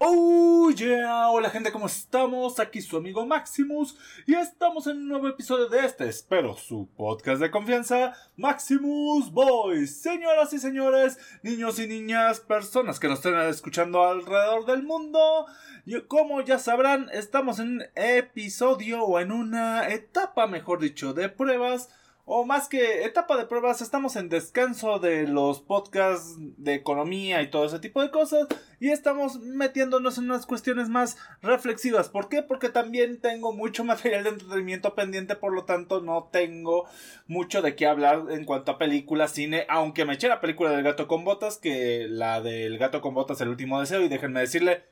Oh 0.00 0.70
yeah, 0.70 1.28
hola 1.28 1.50
gente, 1.50 1.72
¿cómo 1.72 1.86
estamos? 1.86 2.60
Aquí 2.60 2.80
su 2.80 2.96
amigo 2.96 3.26
Maximus 3.26 3.98
y 4.28 4.34
estamos 4.36 4.86
en 4.86 4.98
un 4.98 5.08
nuevo 5.08 5.26
episodio 5.26 5.68
de 5.68 5.84
este, 5.84 6.08
espero, 6.08 6.56
su 6.56 6.88
podcast 6.96 7.40
de 7.40 7.50
confianza, 7.50 8.14
Maximus 8.36 9.32
Boys. 9.32 10.00
Señoras 10.00 10.52
y 10.52 10.60
señores, 10.60 11.18
niños 11.42 11.80
y 11.80 11.88
niñas, 11.88 12.38
personas 12.38 13.00
que 13.00 13.08
nos 13.08 13.18
estén 13.18 13.40
escuchando 13.40 14.04
alrededor 14.04 14.66
del 14.66 14.84
mundo, 14.84 15.46
y 15.84 16.00
como 16.02 16.42
ya 16.42 16.60
sabrán, 16.60 17.08
estamos 17.12 17.58
en 17.58 17.78
un 17.78 17.84
episodio 17.96 19.02
o 19.02 19.18
en 19.18 19.32
una 19.32 19.88
etapa, 19.88 20.46
mejor 20.46 20.78
dicho, 20.78 21.12
de 21.12 21.28
pruebas 21.28 21.88
o 22.30 22.44
más 22.44 22.68
que 22.68 23.04
etapa 23.04 23.38
de 23.38 23.46
pruebas, 23.46 23.80
estamos 23.80 24.14
en 24.14 24.28
descanso 24.28 24.98
de 24.98 25.26
los 25.26 25.62
podcasts 25.62 26.36
de 26.38 26.74
economía 26.74 27.40
y 27.40 27.48
todo 27.48 27.64
ese 27.64 27.78
tipo 27.78 28.02
de 28.02 28.10
cosas 28.10 28.46
y 28.80 28.90
estamos 28.90 29.40
metiéndonos 29.40 30.18
en 30.18 30.24
unas 30.24 30.44
cuestiones 30.44 30.90
más 30.90 31.16
reflexivas. 31.40 32.10
¿Por 32.10 32.28
qué? 32.28 32.42
Porque 32.42 32.68
también 32.68 33.18
tengo 33.22 33.54
mucho 33.54 33.82
material 33.84 34.24
de 34.24 34.30
entretenimiento 34.30 34.94
pendiente, 34.94 35.36
por 35.36 35.54
lo 35.54 35.64
tanto 35.64 36.02
no 36.02 36.28
tengo 36.30 36.86
mucho 37.26 37.62
de 37.62 37.74
qué 37.74 37.86
hablar 37.86 38.24
en 38.28 38.44
cuanto 38.44 38.72
a 38.72 38.78
películas, 38.78 39.32
cine, 39.32 39.64
aunque 39.70 40.04
me 40.04 40.12
eché 40.12 40.28
la 40.28 40.42
película 40.42 40.70
del 40.70 40.82
gato 40.82 41.08
con 41.08 41.24
botas, 41.24 41.56
que 41.56 42.08
la 42.10 42.42
del 42.42 42.76
gato 42.76 43.00
con 43.00 43.14
botas, 43.14 43.40
el 43.40 43.48
último 43.48 43.80
deseo, 43.80 44.02
y 44.02 44.08
déjenme 44.08 44.40
decirle, 44.40 44.84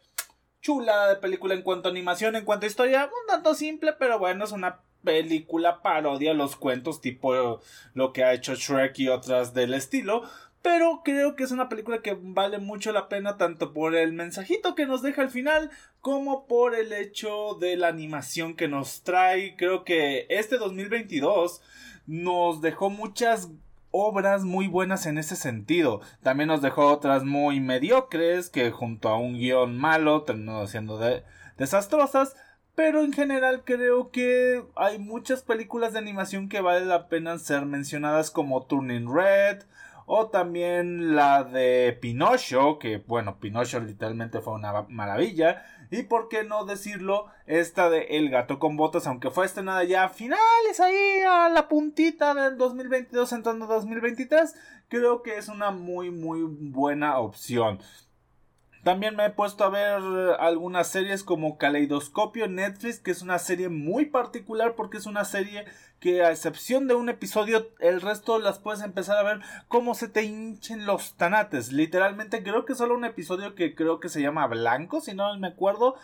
chula 0.63 1.09
de 1.09 1.17
película 1.17 1.53
en 1.53 1.61
cuanto 1.61 1.89
a 1.89 1.93
animación, 1.93 2.35
en 2.35 2.47
cuanto 2.47 2.65
a 2.65 2.69
historia, 2.71 3.05
un 3.05 3.27
tanto 3.29 3.55
simple, 3.55 3.93
pero 3.93 4.19
bueno, 4.19 4.47
es 4.47 4.53
una 4.53 4.81
película 5.07 5.81
parodia 5.81 6.35
los 6.35 6.57
cuentos 6.57 7.01
tipo 7.01 7.61
lo 7.95 8.13
que 8.13 8.25
ha 8.25 8.35
hecho 8.35 8.55
Shrek 8.55 8.99
y 8.99 9.09
otras 9.09 9.55
del 9.55 9.73
estilo. 9.73 10.25
Pero 10.61 11.03
creo 11.05 11.37
que 11.37 11.45
es 11.45 11.53
una 11.53 11.69
película 11.69 12.03
que 12.03 12.19
vale 12.21 12.59
mucho 12.59 12.91
la 12.91 13.09
pena 13.09 13.37
tanto 13.37 13.73
por 13.73 13.95
el 13.95 14.13
mensajito 14.13 14.75
que 14.75 14.85
nos 14.85 15.01
deja 15.01 15.23
al 15.23 15.31
final 15.31 15.71
como 16.01 16.49
por 16.49 16.75
el 16.75 16.93
hecho 16.93 17.57
de 17.61 17.77
la 17.77 17.87
animación 17.87 18.57
que 18.57 18.67
nos 18.67 19.03
trae. 19.05 19.55
Creo 19.57 19.85
que 19.85 20.27
este 20.29 20.59
2022 20.59 21.63
nos 22.09 22.63
dejó 22.63 22.91
muchas 22.91 23.49
obras 23.93 24.43
muy 24.43 24.67
buenas 24.67 25.07
en 25.07 25.19
ese 25.19 25.37
sentido. 25.37 26.01
También 26.25 26.49
nos 26.49 26.63
dejó 26.63 26.89
otras 26.89 27.23
muy 27.23 27.61
mediocres 27.61 28.51
que 28.51 28.73
junto 28.73 29.09
a 29.09 29.19
un 29.19 29.35
guion 29.35 29.79
malo 29.79 30.25
terminó 30.25 30.67
siendo 30.67 30.99
desastrosas. 31.57 32.35
Pero 32.77 33.03
en 33.03 33.15
general 33.15 33.65
creo 33.65 34.11
que 34.11 34.63
hay 34.77 34.99
muchas 34.99 35.43
películas 35.43 35.95
de 35.95 35.99
animación 35.99 36.51
que 36.51 36.61
vale 36.61 36.85
la 36.85 37.09
pena 37.09 37.39
ser 37.39 37.65
mencionadas 37.65 38.31
como 38.31 38.67
Turning 38.67 39.13
Red 39.13 39.63
o 40.05 40.29
también 40.29 41.17
la 41.17 41.43
de 41.43 41.99
Pinocho, 42.01 42.79
que 42.79 42.99
bueno, 42.99 43.41
Pinocho 43.41 43.81
literalmente 43.81 44.41
fue 44.43 44.53
una 44.53 44.83
maravilla. 44.89 45.65
Y 45.91 46.03
por 46.03 46.29
qué 46.29 46.45
no 46.45 46.67
decirlo, 46.67 47.27
esta 47.47 47.89
de 47.89 48.03
El 48.11 48.29
gato 48.29 48.59
con 48.59 48.77
botas, 48.77 49.07
aunque 49.07 49.31
fue 49.31 49.47
estrenada 49.47 49.83
ya 49.85 50.05
a 50.05 50.09
finales 50.11 50.79
ahí 50.79 51.23
a 51.27 51.49
la 51.49 51.69
puntita 51.69 52.35
del 52.35 52.59
2022 52.59 53.33
entrando 53.33 53.67
2023, 53.67 54.55
creo 54.89 55.23
que 55.23 55.39
es 55.39 55.49
una 55.49 55.71
muy 55.71 56.11
muy 56.11 56.43
buena 56.43 57.19
opción. 57.19 57.81
También 58.87 59.17
me 59.17 59.27
he 59.27 59.31
puesto 59.31 59.65
a 59.65 59.69
ver 59.69 60.01
algunas 60.39 60.87
series 60.87 61.25
como 61.25 61.59
Caleidoscopio 61.59 62.47
Netflix, 62.47 63.01
que 63.01 63.11
es 63.11 63.21
una 63.21 63.41
serie 63.41 63.69
muy 63.69 64.05
particular 64.05 64.77
porque 64.77 64.99
es 64.99 65.07
una 65.07 65.25
serie 65.25 65.65
que 65.99 66.23
a 66.23 66.31
excepción 66.31 66.87
de 66.87 66.95
un 66.95 67.09
episodio, 67.09 67.69
el 67.81 68.01
resto 68.01 68.39
las 68.39 68.61
puedes 68.61 68.83
empezar 68.83 69.17
a 69.17 69.25
ver 69.25 69.41
como 69.67 69.97
se 69.97 70.07
te 70.07 70.23
hinchen 70.23 70.87
los 70.87 71.17
tanates. 71.17 71.73
Literalmente 71.73 72.45
creo 72.45 72.65
que 72.65 72.77
solo 72.77 72.95
un 72.95 73.05
episodio 73.05 73.57
que 73.57 73.75
creo 73.75 73.99
que 73.99 74.09
se 74.09 74.23
llama 74.23 74.47
Blanco, 74.47 75.01
si 75.01 75.15
no 75.15 75.37
me 75.37 75.49
acuerdo, 75.49 75.97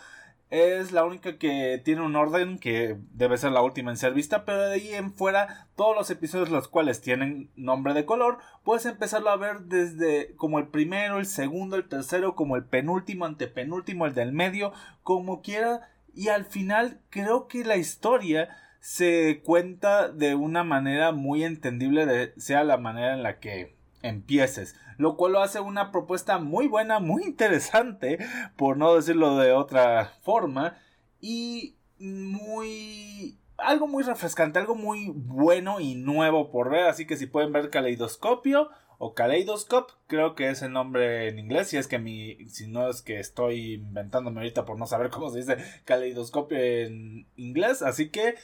es 0.49 0.91
la 0.91 1.03
única 1.03 1.37
que 1.37 1.81
tiene 1.83 2.01
un 2.01 2.15
orden 2.15 2.59
que 2.59 2.97
debe 3.11 3.37
ser 3.37 3.51
la 3.51 3.63
última 3.63 3.91
en 3.91 3.97
ser 3.97 4.13
vista, 4.13 4.45
pero 4.45 4.61
de 4.61 4.75
ahí 4.75 4.93
en 4.93 5.11
fuera 5.13 5.67
todos 5.75 5.95
los 5.95 6.09
episodios 6.11 6.49
los 6.49 6.67
cuales 6.67 7.01
tienen 7.01 7.49
nombre 7.55 7.93
de 7.93 8.05
color, 8.05 8.37
puedes 8.63 8.85
empezarlo 8.85 9.29
a 9.29 9.37
ver 9.37 9.61
desde 9.61 10.35
como 10.35 10.59
el 10.59 10.67
primero, 10.67 11.17
el 11.17 11.25
segundo, 11.25 11.75
el 11.75 11.87
tercero, 11.87 12.35
como 12.35 12.55
el 12.55 12.65
penúltimo, 12.65 13.25
antepenúltimo, 13.25 14.05
el 14.05 14.13
del 14.13 14.31
medio, 14.31 14.73
como 15.01 15.41
quiera, 15.41 15.89
y 16.13 16.27
al 16.27 16.45
final 16.45 16.99
creo 17.09 17.47
que 17.47 17.65
la 17.65 17.77
historia 17.77 18.49
se 18.79 19.41
cuenta 19.43 20.09
de 20.09 20.35
una 20.35 20.63
manera 20.63 21.13
muy 21.13 21.43
entendible, 21.43 22.33
sea 22.37 22.63
la 22.63 22.77
manera 22.77 23.13
en 23.13 23.23
la 23.23 23.39
que 23.39 23.75
empieces, 24.03 24.75
lo 24.97 25.17
cual 25.17 25.33
lo 25.33 25.41
hace 25.41 25.59
una 25.59 25.91
propuesta 25.91 26.37
muy 26.37 26.67
buena, 26.67 26.99
muy 26.99 27.23
interesante, 27.23 28.19
por 28.55 28.77
no 28.77 28.93
decirlo 28.95 29.37
de 29.37 29.51
otra 29.51 30.13
forma, 30.21 30.77
y 31.19 31.75
muy 31.97 33.39
algo 33.57 33.87
muy 33.87 34.03
refrescante, 34.03 34.59
algo 34.59 34.75
muy 34.75 35.11
bueno 35.13 35.79
y 35.79 35.95
nuevo 35.95 36.51
por 36.51 36.69
ver, 36.69 36.83
así 36.83 37.07
que 37.07 37.17
si 37.17 37.27
pueden 37.27 37.53
ver 37.53 37.69
Caleidoscopio 37.69 38.69
o 38.97 39.13
Kaleidoscope, 39.13 39.93
creo 40.07 40.35
que 40.35 40.49
es 40.49 40.61
el 40.61 40.73
nombre 40.73 41.27
en 41.27 41.39
inglés, 41.39 41.69
si 41.69 41.77
es 41.77 41.87
que 41.87 41.99
mi, 41.99 42.47
si 42.49 42.67
no 42.67 42.89
es 42.89 43.01
que 43.01 43.19
estoy 43.19 43.73
inventándome 43.73 44.39
ahorita 44.39 44.65
por 44.65 44.77
no 44.77 44.85
saber 44.85 45.09
cómo 45.11 45.29
se 45.29 45.39
dice 45.39 45.57
Caleidoscopio 45.85 46.57
en 46.57 47.27
inglés, 47.35 47.81
así 47.81 48.09
que 48.09 48.35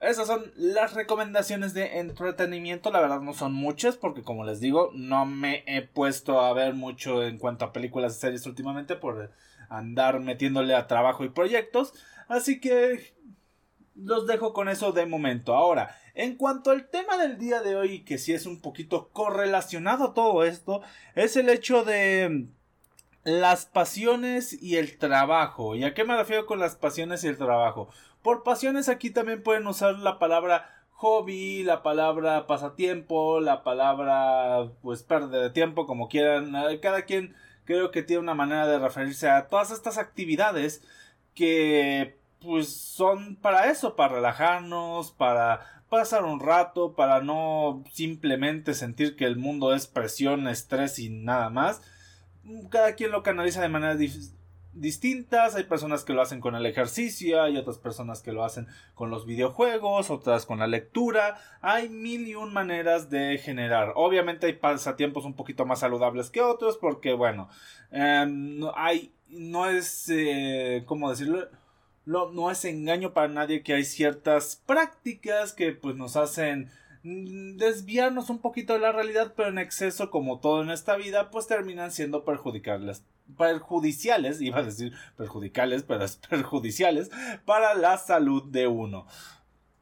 esas 0.00 0.26
son 0.26 0.52
las 0.56 0.94
recomendaciones 0.94 1.72
de 1.74 1.98
entretenimiento. 1.98 2.90
La 2.90 3.00
verdad 3.00 3.20
no 3.20 3.32
son 3.32 3.52
muchas 3.52 3.96
porque 3.96 4.22
como 4.22 4.44
les 4.44 4.60
digo 4.60 4.90
no 4.94 5.24
me 5.24 5.64
he 5.66 5.82
puesto 5.82 6.40
a 6.40 6.52
ver 6.52 6.74
mucho 6.74 7.22
en 7.24 7.38
cuanto 7.38 7.64
a 7.64 7.72
películas 7.72 8.16
y 8.16 8.20
series 8.20 8.46
últimamente 8.46 8.96
por 8.96 9.32
andar 9.68 10.20
metiéndole 10.20 10.74
a 10.74 10.86
trabajo 10.86 11.24
y 11.24 11.30
proyectos. 11.30 11.94
Así 12.28 12.60
que 12.60 13.14
los 13.94 14.26
dejo 14.26 14.52
con 14.52 14.68
eso 14.68 14.92
de 14.92 15.06
momento. 15.06 15.54
Ahora, 15.54 15.96
en 16.14 16.36
cuanto 16.36 16.70
al 16.70 16.88
tema 16.88 17.16
del 17.16 17.38
día 17.38 17.62
de 17.62 17.76
hoy, 17.76 18.04
que 18.04 18.18
sí 18.18 18.32
es 18.32 18.46
un 18.46 18.60
poquito 18.60 19.08
correlacionado 19.12 20.08
a 20.08 20.14
todo 20.14 20.44
esto, 20.44 20.82
es 21.14 21.36
el 21.36 21.48
hecho 21.48 21.84
de 21.84 22.46
las 23.24 23.66
pasiones 23.66 24.60
y 24.62 24.76
el 24.76 24.98
trabajo. 24.98 25.74
¿Y 25.74 25.84
a 25.84 25.94
qué 25.94 26.04
me 26.04 26.16
refiero 26.16 26.46
con 26.46 26.60
las 26.60 26.76
pasiones 26.76 27.24
y 27.24 27.28
el 27.28 27.38
trabajo? 27.38 27.88
Por 28.26 28.42
pasiones 28.42 28.88
aquí 28.88 29.10
también 29.10 29.40
pueden 29.40 29.68
usar 29.68 30.00
la 30.00 30.18
palabra 30.18 30.68
hobby, 30.94 31.62
la 31.62 31.84
palabra 31.84 32.48
pasatiempo, 32.48 33.38
la 33.38 33.62
palabra 33.62 34.68
pues 34.82 35.04
pérdida 35.04 35.42
de 35.42 35.50
tiempo, 35.50 35.86
como 35.86 36.08
quieran. 36.08 36.52
Cada 36.82 37.02
quien 37.02 37.36
creo 37.66 37.92
que 37.92 38.02
tiene 38.02 38.18
una 38.18 38.34
manera 38.34 38.66
de 38.66 38.80
referirse 38.80 39.30
a 39.30 39.46
todas 39.46 39.70
estas 39.70 39.96
actividades 39.96 40.82
que 41.36 42.16
pues 42.40 42.74
son 42.74 43.36
para 43.36 43.70
eso, 43.70 43.94
para 43.94 44.16
relajarnos, 44.16 45.12
para 45.12 45.84
pasar 45.88 46.24
un 46.24 46.40
rato, 46.40 46.96
para 46.96 47.20
no 47.20 47.84
simplemente 47.92 48.74
sentir 48.74 49.14
que 49.14 49.26
el 49.26 49.36
mundo 49.36 49.72
es 49.72 49.86
presión, 49.86 50.48
estrés 50.48 50.98
y 50.98 51.10
nada 51.10 51.48
más 51.48 51.80
cada 52.70 52.94
quien 52.94 53.10
lo 53.10 53.22
canaliza 53.22 53.60
de 53.60 53.68
maneras 53.68 53.98
distintas. 54.80 55.54
Hay 55.54 55.64
personas 55.64 56.04
que 56.04 56.12
lo 56.12 56.22
hacen 56.22 56.40
con 56.40 56.54
el 56.54 56.66
ejercicio, 56.66 57.42
hay 57.42 57.56
otras 57.56 57.78
personas 57.78 58.22
que 58.22 58.32
lo 58.32 58.44
hacen 58.44 58.66
con 58.94 59.10
los 59.10 59.26
videojuegos, 59.26 60.10
otras 60.10 60.46
con 60.46 60.58
la 60.58 60.66
lectura. 60.66 61.38
Hay 61.60 61.88
mil 61.88 62.26
y 62.26 62.34
un 62.34 62.52
maneras 62.52 63.10
de 63.10 63.38
generar. 63.38 63.92
Obviamente 63.96 64.46
hay 64.46 64.54
pasatiempos 64.54 65.24
un 65.24 65.34
poquito 65.34 65.66
más 65.66 65.80
saludables 65.80 66.30
que 66.30 66.40
otros 66.40 66.78
porque, 66.78 67.12
bueno, 67.12 67.48
em, 67.90 68.58
no, 68.58 68.72
hay, 68.76 69.12
no 69.28 69.66
es, 69.66 70.08
eh, 70.08 70.84
¿cómo 70.86 71.10
decirlo? 71.10 71.48
no 72.06 72.52
es 72.52 72.64
engaño 72.64 73.12
para 73.12 73.26
nadie 73.26 73.64
que 73.64 73.74
hay 73.74 73.84
ciertas 73.84 74.62
prácticas 74.64 75.52
que 75.52 75.72
pues 75.72 75.96
nos 75.96 76.16
hacen 76.16 76.70
desviarnos 77.56 78.30
un 78.30 78.40
poquito 78.40 78.72
de 78.72 78.80
la 78.80 78.92
realidad, 78.92 79.34
pero 79.36 79.50
en 79.50 79.58
exceso, 79.58 80.10
como 80.10 80.40
todo 80.40 80.62
en 80.62 80.70
esta 80.70 80.96
vida, 80.96 81.30
pues 81.30 81.46
terminan 81.46 81.92
siendo 81.92 82.24
perjudiciales, 82.24 83.04
perjudiciales, 83.38 84.40
iba 84.40 84.58
a 84.58 84.64
decir 84.64 84.92
perjudicales, 85.16 85.84
pero 85.84 86.04
es 86.04 86.16
perjudiciales 86.16 87.10
para 87.44 87.74
la 87.74 87.98
salud 87.98 88.44
de 88.44 88.66
uno. 88.66 89.06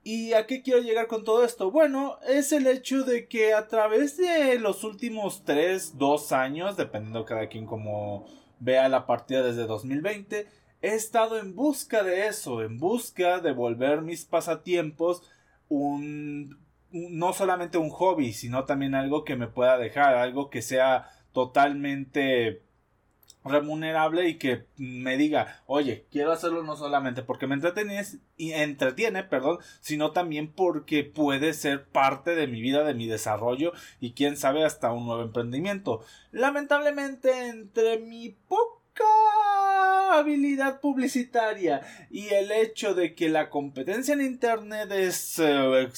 ¿Y 0.02 0.34
a 0.34 0.46
qué 0.46 0.60
quiero 0.62 0.80
llegar 0.80 1.06
con 1.06 1.24
todo 1.24 1.44
esto? 1.44 1.70
Bueno, 1.70 2.18
es 2.28 2.52
el 2.52 2.66
hecho 2.66 3.04
de 3.04 3.26
que 3.26 3.54
a 3.54 3.68
través 3.68 4.18
de 4.18 4.58
los 4.58 4.84
últimos 4.84 5.44
3, 5.44 5.96
2 5.96 6.32
años, 6.32 6.76
dependiendo 6.76 7.24
cada 7.24 7.48
quien 7.48 7.64
como 7.64 8.26
vea 8.60 8.90
la 8.90 9.06
partida 9.06 9.42
desde 9.42 9.66
2020, 9.66 10.46
he 10.82 10.94
estado 10.94 11.38
en 11.38 11.54
busca 11.56 12.02
de 12.02 12.26
eso, 12.26 12.62
en 12.62 12.76
busca 12.78 13.40
de 13.40 13.52
volver 13.52 14.02
mis 14.02 14.26
pasatiempos 14.26 15.22
un 15.70 16.63
no 16.94 17.32
solamente 17.32 17.76
un 17.76 17.90
hobby, 17.90 18.32
sino 18.32 18.64
también 18.64 18.94
algo 18.94 19.24
que 19.24 19.34
me 19.34 19.48
pueda 19.48 19.76
dejar, 19.76 20.14
algo 20.14 20.48
que 20.48 20.62
sea 20.62 21.10
totalmente 21.32 22.62
remunerable 23.44 24.28
y 24.28 24.38
que 24.38 24.66
me 24.76 25.16
diga, 25.16 25.62
oye, 25.66 26.06
quiero 26.10 26.30
hacerlo 26.32 26.62
no 26.62 26.76
solamente 26.76 27.22
porque 27.22 27.48
me 27.48 27.54
entretiene, 27.54 28.02
y 28.36 28.52
entretiene, 28.52 29.24
perdón, 29.24 29.58
sino 29.80 30.12
también 30.12 30.52
porque 30.52 31.02
puede 31.02 31.52
ser 31.52 31.84
parte 31.84 32.36
de 32.36 32.46
mi 32.46 32.62
vida, 32.62 32.84
de 32.84 32.94
mi 32.94 33.08
desarrollo 33.08 33.72
y 34.00 34.12
quién 34.12 34.36
sabe 34.36 34.64
hasta 34.64 34.92
un 34.92 35.06
nuevo 35.06 35.22
emprendimiento. 35.22 36.04
Lamentablemente 36.30 37.48
entre 37.48 37.98
mi 37.98 38.30
poca 38.30 39.04
habilidad 40.12 40.80
publicitaria 40.80 41.82
y 42.10 42.28
el 42.28 42.52
hecho 42.52 42.94
de 42.94 43.16
que 43.16 43.28
la 43.28 43.50
competencia 43.50 44.14
en 44.14 44.20
Internet 44.20 44.92
es 44.92 45.40
eh, 45.40 45.88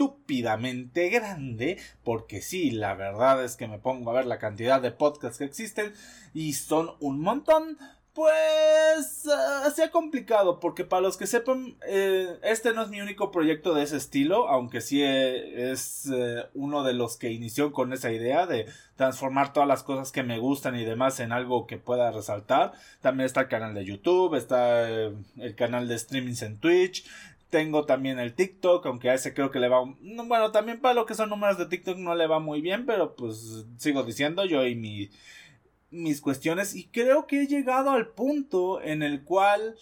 estúpidamente 0.00 1.10
grande, 1.10 1.78
porque 2.04 2.40
sí, 2.40 2.70
la 2.70 2.94
verdad 2.94 3.44
es 3.44 3.56
que 3.56 3.68
me 3.68 3.78
pongo 3.78 4.10
a 4.10 4.14
ver 4.14 4.24
la 4.24 4.38
cantidad 4.38 4.80
de 4.80 4.92
podcasts 4.92 5.38
que 5.38 5.44
existen 5.44 5.92
y 6.32 6.54
son 6.54 6.92
un 7.00 7.20
montón, 7.20 7.76
pues 8.14 9.26
uh, 9.26 9.70
se 9.70 9.84
ha 9.84 9.90
complicado 9.90 10.58
porque 10.58 10.84
para 10.84 11.02
los 11.02 11.16
que 11.16 11.28
sepan 11.28 11.76
eh, 11.86 12.38
este 12.42 12.72
no 12.74 12.82
es 12.82 12.88
mi 12.88 13.00
único 13.00 13.30
proyecto 13.30 13.72
de 13.72 13.84
ese 13.84 13.96
estilo 13.96 14.48
aunque 14.48 14.80
sí 14.80 15.00
eh, 15.00 15.70
es 15.70 16.10
eh, 16.12 16.44
uno 16.54 16.82
de 16.82 16.92
los 16.92 17.16
que 17.16 17.30
inició 17.30 17.72
con 17.72 17.92
esa 17.92 18.10
idea 18.10 18.46
de 18.46 18.66
transformar 18.96 19.52
todas 19.52 19.68
las 19.68 19.84
cosas 19.84 20.10
que 20.10 20.24
me 20.24 20.40
gustan 20.40 20.76
y 20.76 20.84
demás 20.84 21.20
en 21.20 21.32
algo 21.32 21.66
que 21.66 21.78
pueda 21.78 22.10
resaltar. 22.10 22.72
También 23.00 23.26
está 23.26 23.42
el 23.42 23.48
canal 23.48 23.74
de 23.74 23.84
YouTube 23.84 24.34
está 24.34 24.88
el 24.88 25.54
canal 25.56 25.86
de 25.86 25.98
streamings 25.98 26.42
en 26.42 26.58
Twitch 26.58 27.06
tengo 27.50 27.84
también 27.84 28.18
el 28.18 28.34
TikTok, 28.34 28.86
aunque 28.86 29.10
a 29.10 29.14
ese 29.14 29.34
creo 29.34 29.50
que 29.50 29.58
le 29.58 29.68
va. 29.68 29.82
Bueno, 29.84 30.52
también 30.52 30.80
para 30.80 30.94
lo 30.94 31.06
que 31.06 31.14
son 31.14 31.28
números 31.28 31.58
de 31.58 31.66
TikTok 31.66 31.98
no 31.98 32.14
le 32.14 32.26
va 32.26 32.38
muy 32.38 32.60
bien, 32.60 32.86
pero 32.86 33.14
pues 33.14 33.66
sigo 33.76 34.02
diciendo 34.04 34.44
yo 34.46 34.66
y 34.66 34.74
mi 34.74 35.10
mis 35.90 36.20
cuestiones 36.20 36.74
y 36.74 36.84
creo 36.84 37.26
que 37.26 37.42
he 37.42 37.46
llegado 37.46 37.90
al 37.90 38.08
punto 38.08 38.80
en 38.80 39.02
el 39.02 39.24
cual 39.24 39.76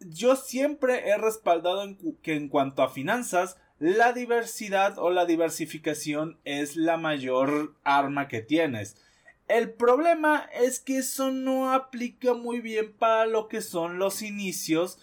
yo 0.00 0.36
siempre 0.36 1.08
he 1.08 1.18
respaldado 1.18 1.86
que 2.22 2.34
en 2.34 2.48
cuanto 2.48 2.82
a 2.82 2.88
finanzas 2.88 3.58
la 3.78 4.12
diversidad 4.12 4.98
o 4.98 5.10
la 5.10 5.26
diversificación 5.26 6.38
es 6.44 6.76
la 6.76 6.96
mayor 6.96 7.74
arma 7.84 8.26
que 8.28 8.40
tienes. 8.40 8.96
El 9.46 9.70
problema 9.70 10.48
es 10.52 10.80
que 10.80 10.98
eso 10.98 11.30
no 11.30 11.72
aplica 11.72 12.34
muy 12.34 12.60
bien 12.60 12.92
para 12.92 13.26
lo 13.26 13.48
que 13.48 13.62
son 13.62 13.98
los 13.98 14.22
inicios 14.22 14.98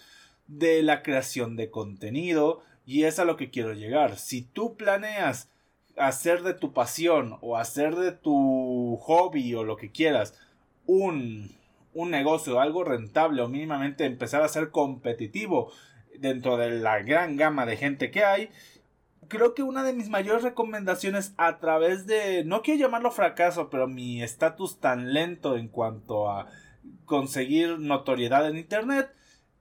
de 0.47 0.83
la 0.83 1.03
creación 1.03 1.55
de 1.55 1.69
contenido 1.69 2.61
y 2.85 3.03
es 3.03 3.19
a 3.19 3.25
lo 3.25 3.37
que 3.37 3.49
quiero 3.49 3.73
llegar. 3.73 4.17
Si 4.17 4.41
tú 4.41 4.75
planeas 4.75 5.49
hacer 5.97 6.43
de 6.43 6.53
tu 6.53 6.73
pasión 6.73 7.37
o 7.41 7.57
hacer 7.57 7.95
de 7.95 8.11
tu 8.11 8.97
hobby 9.01 9.53
o 9.55 9.63
lo 9.63 9.77
que 9.77 9.91
quieras 9.91 10.37
un, 10.85 11.51
un 11.93 12.11
negocio, 12.11 12.59
algo 12.59 12.83
rentable 12.83 13.41
o 13.41 13.47
mínimamente 13.47 14.05
empezar 14.05 14.41
a 14.41 14.49
ser 14.49 14.71
competitivo 14.71 15.71
dentro 16.19 16.57
de 16.57 16.71
la 16.71 16.99
gran 16.99 17.37
gama 17.37 17.65
de 17.65 17.77
gente 17.77 18.11
que 18.11 18.23
hay, 18.23 18.49
creo 19.27 19.53
que 19.53 19.63
una 19.63 19.83
de 19.83 19.93
mis 19.93 20.09
mayores 20.09 20.43
recomendaciones 20.43 21.33
a 21.37 21.59
través 21.59 22.05
de, 22.05 22.43
no 22.45 22.61
quiero 22.61 22.81
llamarlo 22.81 23.11
fracaso, 23.11 23.69
pero 23.69 23.87
mi 23.87 24.21
estatus 24.21 24.79
tan 24.79 25.13
lento 25.13 25.57
en 25.57 25.67
cuanto 25.67 26.29
a 26.29 26.47
conseguir 27.05 27.79
notoriedad 27.79 28.47
en 28.47 28.57
Internet, 28.57 29.09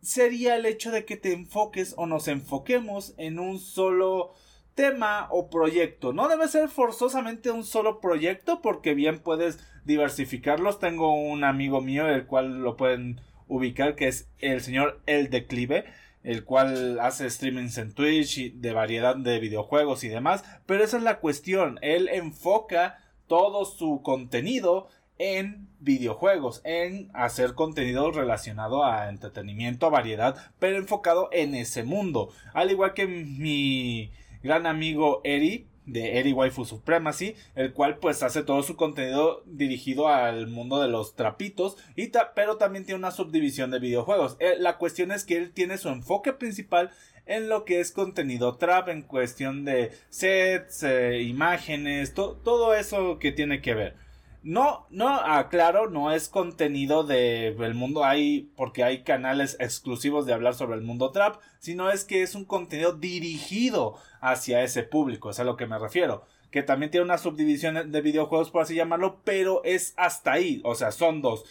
sería 0.04 0.56
el 0.56 0.66
hecho 0.66 0.90
de 0.90 1.04
que 1.04 1.16
te 1.16 1.32
enfoques 1.32 1.94
o 1.96 2.06
nos 2.06 2.28
enfoquemos 2.28 3.14
en 3.16 3.38
un 3.38 3.58
solo 3.58 4.34
tema 4.74 5.28
o 5.30 5.48
proyecto. 5.50 6.12
No 6.12 6.28
debe 6.28 6.48
ser 6.48 6.68
forzosamente 6.68 7.50
un 7.50 7.64
solo 7.64 8.00
proyecto 8.00 8.60
porque 8.60 8.94
bien 8.94 9.20
puedes 9.20 9.58
diversificarlos. 9.84 10.78
Tengo 10.78 11.14
un 11.14 11.44
amigo 11.44 11.80
mío 11.80 12.08
el 12.08 12.26
cual 12.26 12.62
lo 12.62 12.76
pueden 12.76 13.20
ubicar 13.48 13.94
que 13.94 14.08
es 14.08 14.28
el 14.38 14.60
señor 14.60 15.00
El 15.06 15.30
Declive 15.30 15.84
el 16.24 16.44
cual 16.44 16.98
hace 17.00 17.28
streamings 17.28 17.78
en 17.78 17.92
Twitch 17.92 18.38
y 18.38 18.48
de 18.48 18.72
variedad 18.72 19.14
de 19.14 19.38
videojuegos 19.38 20.02
y 20.04 20.08
demás, 20.08 20.42
pero 20.66 20.82
esa 20.82 20.96
es 20.96 21.02
la 21.02 21.20
cuestión, 21.20 21.78
él 21.82 22.08
enfoca 22.10 22.98
todo 23.28 23.66
su 23.66 24.00
contenido 24.02 24.88
en 25.18 25.68
videojuegos, 25.80 26.60
en 26.64 27.10
hacer 27.14 27.54
contenido 27.54 28.10
relacionado 28.10 28.84
a 28.84 29.08
entretenimiento, 29.08 29.90
variedad, 29.90 30.36
pero 30.58 30.76
enfocado 30.76 31.28
en 31.32 31.54
ese 31.54 31.84
mundo. 31.84 32.30
Al 32.52 32.70
igual 32.70 32.94
que 32.94 33.06
mi 33.06 34.10
gran 34.42 34.66
amigo 34.66 35.20
Eri 35.24 35.66
de 35.86 36.18
Eri 36.18 36.32
Waifu 36.32 36.64
Supremacy, 36.64 37.34
el 37.54 37.72
cual 37.72 37.98
pues 37.98 38.22
hace 38.22 38.42
todo 38.42 38.62
su 38.62 38.76
contenido 38.76 39.42
dirigido 39.46 40.08
al 40.08 40.46
mundo 40.46 40.80
de 40.80 40.88
los 40.88 41.14
trapitos, 41.14 41.76
y 41.94 42.10
pero 42.34 42.56
también 42.56 42.84
tiene 42.84 42.98
una 42.98 43.10
subdivisión 43.10 43.70
de 43.70 43.80
videojuegos. 43.80 44.36
Eh, 44.40 44.54
la 44.58 44.78
cuestión 44.78 45.12
es 45.12 45.24
que 45.24 45.36
él 45.36 45.52
tiene 45.52 45.78
su 45.78 45.88
enfoque 45.88 46.32
principal 46.32 46.90
en 47.26 47.48
lo 47.48 47.64
que 47.64 47.80
es 47.80 47.90
contenido 47.90 48.56
trap, 48.56 48.88
en 48.88 49.02
cuestión 49.02 49.64
de 49.64 49.92
sets, 50.08 50.82
eh, 50.82 51.22
imágenes, 51.22 52.14
todo 52.14 52.74
eso 52.74 53.18
que 53.18 53.32
tiene 53.32 53.60
que 53.60 53.74
ver. 53.74 54.03
No, 54.44 54.86
no, 54.90 55.08
aclaro, 55.08 55.88
no 55.88 56.12
es 56.12 56.28
contenido 56.28 57.02
de 57.02 57.48
el 57.48 57.72
mundo 57.72 58.04
hay 58.04 58.50
porque 58.56 58.84
hay 58.84 59.02
canales 59.02 59.56
exclusivos 59.58 60.26
de 60.26 60.34
hablar 60.34 60.54
sobre 60.54 60.76
el 60.76 60.82
mundo 60.82 61.12
trap, 61.12 61.40
sino 61.60 61.90
es 61.90 62.04
que 62.04 62.20
es 62.20 62.34
un 62.34 62.44
contenido 62.44 62.92
dirigido 62.92 63.96
hacia 64.20 64.62
ese 64.62 64.82
público, 64.82 65.30
es 65.30 65.40
a 65.40 65.44
lo 65.44 65.56
que 65.56 65.66
me 65.66 65.78
refiero. 65.78 66.26
Que 66.50 66.62
también 66.62 66.90
tiene 66.90 67.06
una 67.06 67.16
subdivisión 67.16 67.90
de 67.90 68.00
videojuegos, 68.02 68.50
por 68.50 68.60
así 68.60 68.74
llamarlo, 68.74 69.22
pero 69.24 69.64
es 69.64 69.94
hasta 69.96 70.32
ahí, 70.32 70.60
o 70.62 70.74
sea, 70.74 70.92
son 70.92 71.22
dos. 71.22 71.44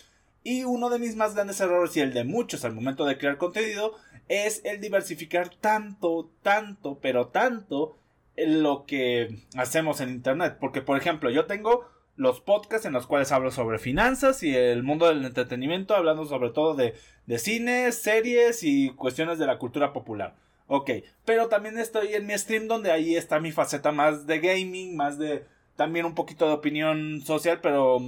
Y 0.44 0.64
uno 0.64 0.92
de 0.92 1.00
mis 1.00 1.16
más 1.16 1.34
grandes 1.34 1.60
errores 1.62 1.98
y 1.98 2.02
el 2.02 2.14
de 2.14 2.26
muchos 2.26 2.64
al 2.64 2.76
momento 2.76 3.06
de 3.06 3.18
crear 3.18 3.40
contenido 3.40 3.96
es 4.28 4.62
el 4.66 4.80
diversificar 4.80 5.50
tanto, 5.50 6.30
tanto, 6.44 7.00
pero 7.02 7.30
tanto 7.30 7.98
lo 8.38 8.86
que 8.86 9.40
hacemos 9.56 10.00
en 10.00 10.10
Internet. 10.10 10.58
Porque, 10.60 10.82
por 10.82 10.98
ejemplo, 10.98 11.32
yo 11.32 11.46
tengo 11.46 11.88
los 12.16 12.42
podcasts 12.42 12.86
en 12.86 12.94
los 12.94 13.08
cuales 13.08 13.32
hablo 13.32 13.52
sobre 13.52 13.80
finanzas 13.80 14.44
y 14.44 14.56
el 14.56 14.84
mundo 14.84 15.08
del 15.08 15.26
entretenimiento, 15.26 15.96
hablando 15.96 16.26
sobre 16.26 16.52
todo 16.52 16.76
de, 16.76 16.94
de 17.26 17.40
cine, 17.40 17.92
series 17.92 18.64
y 18.64 18.92
cuestiones 18.92 19.40
de 19.40 19.48
la 19.48 19.58
cultura 19.58 19.94
popular. 19.94 20.36
Ok, 20.68 20.92
pero 21.26 21.50
también 21.50 21.78
estoy 21.78 22.14
en 22.14 22.26
mi 22.26 22.38
stream 22.38 22.68
donde 22.68 22.92
ahí 22.92 23.16
está 23.16 23.40
mi 23.40 23.52
faceta 23.52 23.92
más 23.92 24.26
de 24.28 24.40
gaming, 24.40 24.96
más 24.96 25.18
de 25.18 25.46
también 25.76 26.06
un 26.06 26.16
poquito 26.16 26.48
de 26.48 26.54
opinión 26.54 27.22
social, 27.22 27.60
pero, 27.62 28.00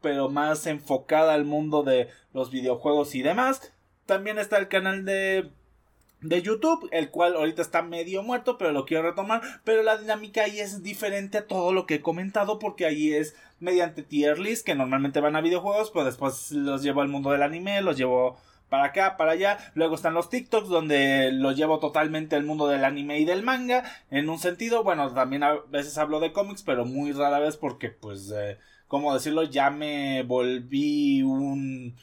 pero 0.00 0.28
más 0.28 0.66
enfocada 0.66 1.34
al 1.34 1.44
mundo 1.44 1.82
de 1.82 2.08
los 2.32 2.50
videojuegos 2.50 3.14
y 3.14 3.22
demás. 3.22 3.72
También 4.06 4.38
está 4.38 4.58
el 4.58 4.68
canal 4.68 5.04
de 5.04 5.50
de 6.24 6.42
YouTube, 6.42 6.88
el 6.90 7.10
cual 7.10 7.36
ahorita 7.36 7.62
está 7.62 7.82
medio 7.82 8.22
muerto, 8.22 8.58
pero 8.58 8.72
lo 8.72 8.86
quiero 8.86 9.04
retomar. 9.04 9.42
Pero 9.62 9.82
la 9.82 9.96
dinámica 9.96 10.42
ahí 10.42 10.58
es 10.58 10.82
diferente 10.82 11.38
a 11.38 11.46
todo 11.46 11.72
lo 11.72 11.86
que 11.86 11.96
he 11.96 12.00
comentado, 12.00 12.58
porque 12.58 12.86
ahí 12.86 13.12
es 13.12 13.36
mediante 13.60 14.02
tier 14.02 14.38
list, 14.38 14.66
que 14.66 14.74
normalmente 14.74 15.20
van 15.20 15.36
a 15.36 15.40
videojuegos, 15.40 15.90
pero 15.90 16.04
después 16.04 16.50
los 16.52 16.82
llevo 16.82 17.02
al 17.02 17.08
mundo 17.08 17.30
del 17.30 17.42
anime, 17.42 17.80
los 17.82 17.96
llevo 17.96 18.38
para 18.68 18.84
acá, 18.84 19.16
para 19.16 19.32
allá. 19.32 19.58
Luego 19.74 19.94
están 19.94 20.14
los 20.14 20.30
TikToks, 20.30 20.68
donde 20.68 21.30
los 21.32 21.56
llevo 21.56 21.78
totalmente 21.78 22.36
al 22.36 22.44
mundo 22.44 22.66
del 22.68 22.84
anime 22.84 23.20
y 23.20 23.24
del 23.24 23.42
manga. 23.42 23.84
En 24.10 24.28
un 24.28 24.38
sentido, 24.38 24.82
bueno, 24.82 25.12
también 25.12 25.42
a 25.42 25.56
veces 25.68 25.98
hablo 25.98 26.20
de 26.20 26.32
cómics, 26.32 26.62
pero 26.62 26.84
muy 26.84 27.12
rara 27.12 27.38
vez 27.38 27.56
porque, 27.56 27.90
pues, 27.90 28.32
eh, 28.34 28.58
como 28.88 29.14
decirlo, 29.14 29.44
ya 29.44 29.70
me 29.70 30.22
volví 30.22 31.22
un 31.22 31.96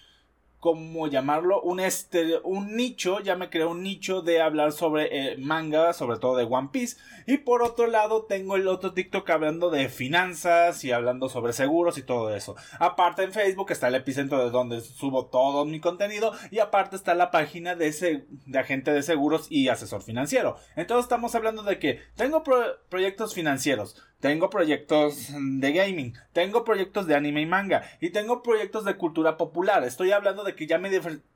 ¿cómo 0.61 1.07
llamarlo? 1.07 1.59
Un, 1.63 1.79
este, 1.79 2.39
un 2.43 2.77
nicho, 2.77 3.19
ya 3.19 3.35
me 3.35 3.49
creé 3.49 3.65
un 3.65 3.81
nicho 3.81 4.21
de 4.21 4.41
hablar 4.41 4.71
sobre 4.71 5.33
eh, 5.33 5.37
manga, 5.37 5.91
sobre 5.91 6.19
todo 6.19 6.37
de 6.37 6.43
One 6.43 6.69
Piece. 6.71 6.97
Y 7.25 7.39
por 7.39 7.63
otro 7.63 7.87
lado, 7.87 8.25
tengo 8.25 8.55
el 8.55 8.67
otro 8.67 8.93
TikTok 8.93 9.27
hablando 9.31 9.71
de 9.71 9.89
finanzas 9.89 10.85
y 10.85 10.91
hablando 10.91 11.29
sobre 11.29 11.53
seguros 11.53 11.97
y 11.97 12.03
todo 12.03 12.33
eso. 12.33 12.55
Aparte 12.79 13.23
en 13.23 13.33
Facebook 13.33 13.71
está 13.71 13.87
el 13.87 13.95
epicentro 13.95 14.37
de 14.37 14.51
donde 14.51 14.81
subo 14.81 15.25
todo 15.25 15.65
mi 15.65 15.79
contenido. 15.79 16.31
Y 16.51 16.59
aparte 16.59 16.95
está 16.95 17.15
la 17.15 17.31
página 17.31 17.75
de, 17.75 17.87
ese, 17.87 18.25
de 18.29 18.59
agente 18.59 18.93
de 18.93 19.01
seguros 19.01 19.47
y 19.49 19.67
asesor 19.67 20.03
financiero. 20.03 20.57
Entonces 20.75 21.05
estamos 21.05 21.33
hablando 21.33 21.63
de 21.63 21.79
que 21.79 21.99
tengo 22.15 22.43
proyectos 22.87 23.33
financieros 23.33 23.97
tengo 24.21 24.49
proyectos 24.49 25.29
de 25.33 25.73
gaming, 25.73 26.13
tengo 26.31 26.63
proyectos 26.63 27.07
de 27.07 27.15
anime 27.15 27.41
y 27.41 27.45
manga 27.45 27.83
y 27.99 28.11
tengo 28.11 28.41
proyectos 28.43 28.85
de 28.85 28.95
cultura 28.95 29.35
popular. 29.35 29.83
Estoy 29.83 30.11
hablando 30.11 30.43
de 30.43 30.55
que 30.55 30.67
ya 30.67 30.77
me 30.77 30.91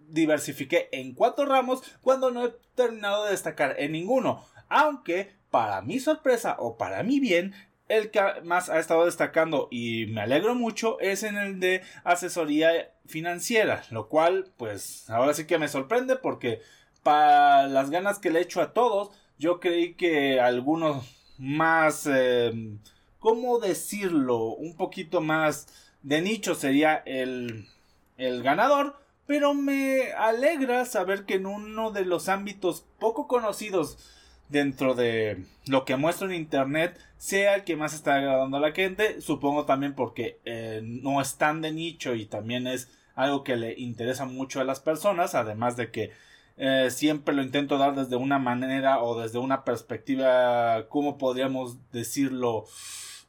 diversifiqué 0.08 0.88
en 0.92 1.14
cuatro 1.14 1.46
ramos 1.46 1.82
cuando 2.02 2.32
no 2.32 2.46
he 2.46 2.54
terminado 2.76 3.26
de 3.26 3.32
destacar 3.32 3.76
en 3.80 3.92
ninguno. 3.92 4.46
Aunque, 4.70 5.34
para 5.50 5.82
mi 5.82 6.00
sorpresa 6.00 6.56
o 6.60 6.78
para 6.78 7.04
mi 7.04 7.20
bien, 7.20 7.54
el 7.88 8.12
que 8.12 8.22
más 8.44 8.70
ha 8.70 8.80
estado 8.80 9.06
destacando 9.06 9.68
y 9.72 10.06
me 10.08 10.22
alegro 10.22 10.56
mucho 10.56 11.00
es 11.00 11.24
en 11.24 11.38
el 11.38 11.60
de 11.60 11.82
asesoría 12.04 12.92
financiera, 13.06 13.84
lo 13.90 14.10
cual 14.10 14.52
pues 14.58 15.10
ahora 15.10 15.34
sí 15.34 15.46
que 15.46 15.60
me 15.60 15.68
sorprende 15.68 16.16
porque 16.16 16.62
para 17.04 17.68
las 17.68 17.90
ganas 17.90 18.18
que 18.18 18.32
le 18.32 18.40
he 18.40 18.44
hecho 18.44 18.62
a 18.62 18.74
todos, 18.74 19.12
yo 19.38 19.60
creí 19.60 19.94
que 19.94 20.40
algunos 20.40 21.25
más, 21.38 22.08
eh, 22.12 22.52
¿cómo 23.20 23.60
decirlo? 23.60 24.38
Un 24.48 24.76
poquito 24.76 25.22
más 25.22 25.68
de 26.04 26.22
nicho 26.22 26.56
sería 26.56 26.96
el, 27.06 27.68
el 28.18 28.44
ganador. 28.44 28.98
Pero 29.28 29.56
me 29.56 30.12
alegra 30.14 30.86
saber 30.86 31.26
que 31.26 31.36
en 31.36 31.48
uno 31.48 31.92
de 31.92 32.06
los 32.06 32.30
ámbitos 32.30 32.86
poco 33.00 33.28
conocidos 33.28 33.98
dentro 34.50 34.94
de 34.94 35.46
lo 35.66 35.86
que 35.86 35.96
muestro 35.96 36.28
en 36.28 36.36
internet 36.36 37.00
sea 37.18 37.56
el 37.56 37.64
que 37.64 37.76
más 37.76 37.94
está 37.94 38.16
agradando 38.16 38.58
a 38.58 38.60
la 38.60 38.72
gente. 38.72 39.22
Supongo 39.22 39.66
también 39.66 39.96
porque 39.96 40.40
eh, 40.46 40.82
no 40.84 41.22
es 41.22 41.38
tan 41.38 41.62
de 41.62 41.72
nicho 41.72 42.14
y 42.14 42.26
también 42.26 42.68
es 42.68 42.90
algo 43.16 43.44
que 43.44 43.56
le 43.56 43.74
interesa 43.80 44.26
mucho 44.26 44.60
a 44.60 44.66
las 44.66 44.80
personas, 44.80 45.36
además 45.36 45.78
de 45.78 45.90
que 45.90 46.12
eh, 46.58 46.90
siempre 46.90 47.36
lo 47.36 47.42
intento 47.42 47.78
dar 47.78 47.96
desde 47.96 48.16
una 48.16 48.40
manera 48.40 49.02
o 49.02 49.20
desde 49.20 49.40
una 49.40 49.64
perspectiva, 49.64 50.88
¿cómo 50.90 51.18
podríamos 51.18 51.78
decirlo? 51.92 52.66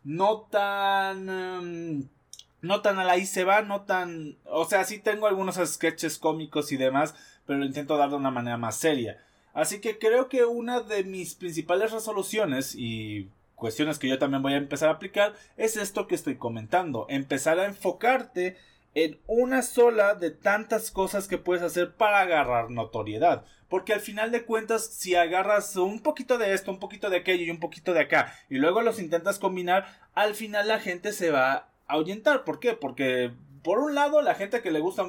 No 0.05 0.43
tan... 0.51 1.29
Em, 1.29 2.09
no 2.63 2.81
tan 2.81 2.99
a 2.99 3.05
la 3.05 3.13
ahí 3.13 3.27
se 3.27 3.45
va, 3.45 3.63
no 3.63 3.83
tan... 3.83 4.37
O 4.45 4.65
sea, 4.65 4.85
sí 4.85 4.99
tengo 4.99 5.27
algunos 5.27 5.57
sketches 5.57 6.19
cómicos 6.19 6.73
y 6.73 6.77
demás, 6.77 7.15
pero 7.47 7.59
lo 7.59 7.65
intento 7.65 7.97
dar 7.97 8.11
de 8.11 8.17
una 8.17 8.31
manera 8.31 8.57
más 8.57 8.77
seria. 8.77 9.23
Así 9.53 9.81
que 9.81 9.99
creo 9.99 10.29
que 10.29 10.45
una 10.45 10.81
de 10.81 11.05
mis 11.05 11.35
principales 11.35 11.93
resoluciones 11.93 12.75
y 12.77 13.31
cuestiones 13.55 13.99
que 13.99 14.09
yo 14.09 14.19
también 14.19 14.43
voy 14.43 14.53
a 14.53 14.59
empezar 14.59 14.91
a 14.91 14.93
aplicar 14.93 15.35
es 15.57 15.77
esto 15.77 16.07
que 16.07 16.15
estoy 16.15 16.37
comentando. 16.37 17.07
Empezar 17.09 17.59
a 17.59 17.67
enfocarte 17.67 18.57
en 18.97 19.21
una 19.27 19.61
sola 19.61 20.15
de 20.15 20.31
tantas 20.31 20.91
cosas 20.91 21.29
que 21.29 21.37
puedes 21.37 21.63
hacer 21.63 21.95
para 21.97 22.21
agarrar 22.21 22.71
notoriedad. 22.71 23.45
Porque 23.69 23.93
al 23.93 24.01
final 24.01 24.33
de 24.33 24.47
cuentas, 24.47 24.87
si 24.87 25.15
agarras 25.15 25.77
un 25.77 26.01
poquito 26.01 26.39
de 26.39 26.55
esto, 26.55 26.71
un 26.71 26.79
poquito 26.79 27.11
de 27.11 27.19
aquello 27.19 27.45
y 27.45 27.51
un 27.51 27.61
poquito 27.61 27.93
de 27.93 28.01
acá, 28.01 28.33
y 28.49 28.57
luego 28.57 28.81
los 28.81 28.99
intentas 28.99 29.39
combinar, 29.39 29.87
al 30.15 30.35
final 30.35 30.69
la 30.69 30.81
gente 30.81 31.13
se 31.13 31.31
va 31.31 31.53
a 31.53 31.69
ahuyentar. 31.89 32.45
¿Por 32.45 32.59
qué? 32.59 32.73
Porque 32.73 33.33
por 33.63 33.81
un 33.81 33.95
lado, 33.95 34.23
la 34.23 34.35
gente 34.35 34.63
que 34.63 34.71
le 34.71 34.81
gusta 34.81 35.05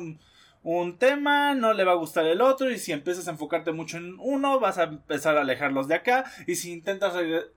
un 0.63 0.97
tema, 0.97 1.55
no 1.55 1.71
le 1.71 1.85
va 1.85 1.93
a 1.93 1.95
gustar 1.95 2.25
el 2.25 2.41
otro 2.41 2.69
y 2.69 2.79
si 2.79 2.91
empiezas 2.91 3.29
a 3.29 3.31
enfocarte 3.31 3.71
mucho 3.71 3.95
en 3.95 4.17
uno, 4.19 4.59
vas 4.59 4.79
a 4.79 4.83
empezar 4.83 5.37
a 5.37 5.41
alejarlos 5.41 5.87
de 5.87 5.95
acá 5.95 6.25
y 6.45 6.55
si 6.55 6.73
intentas 6.73 7.13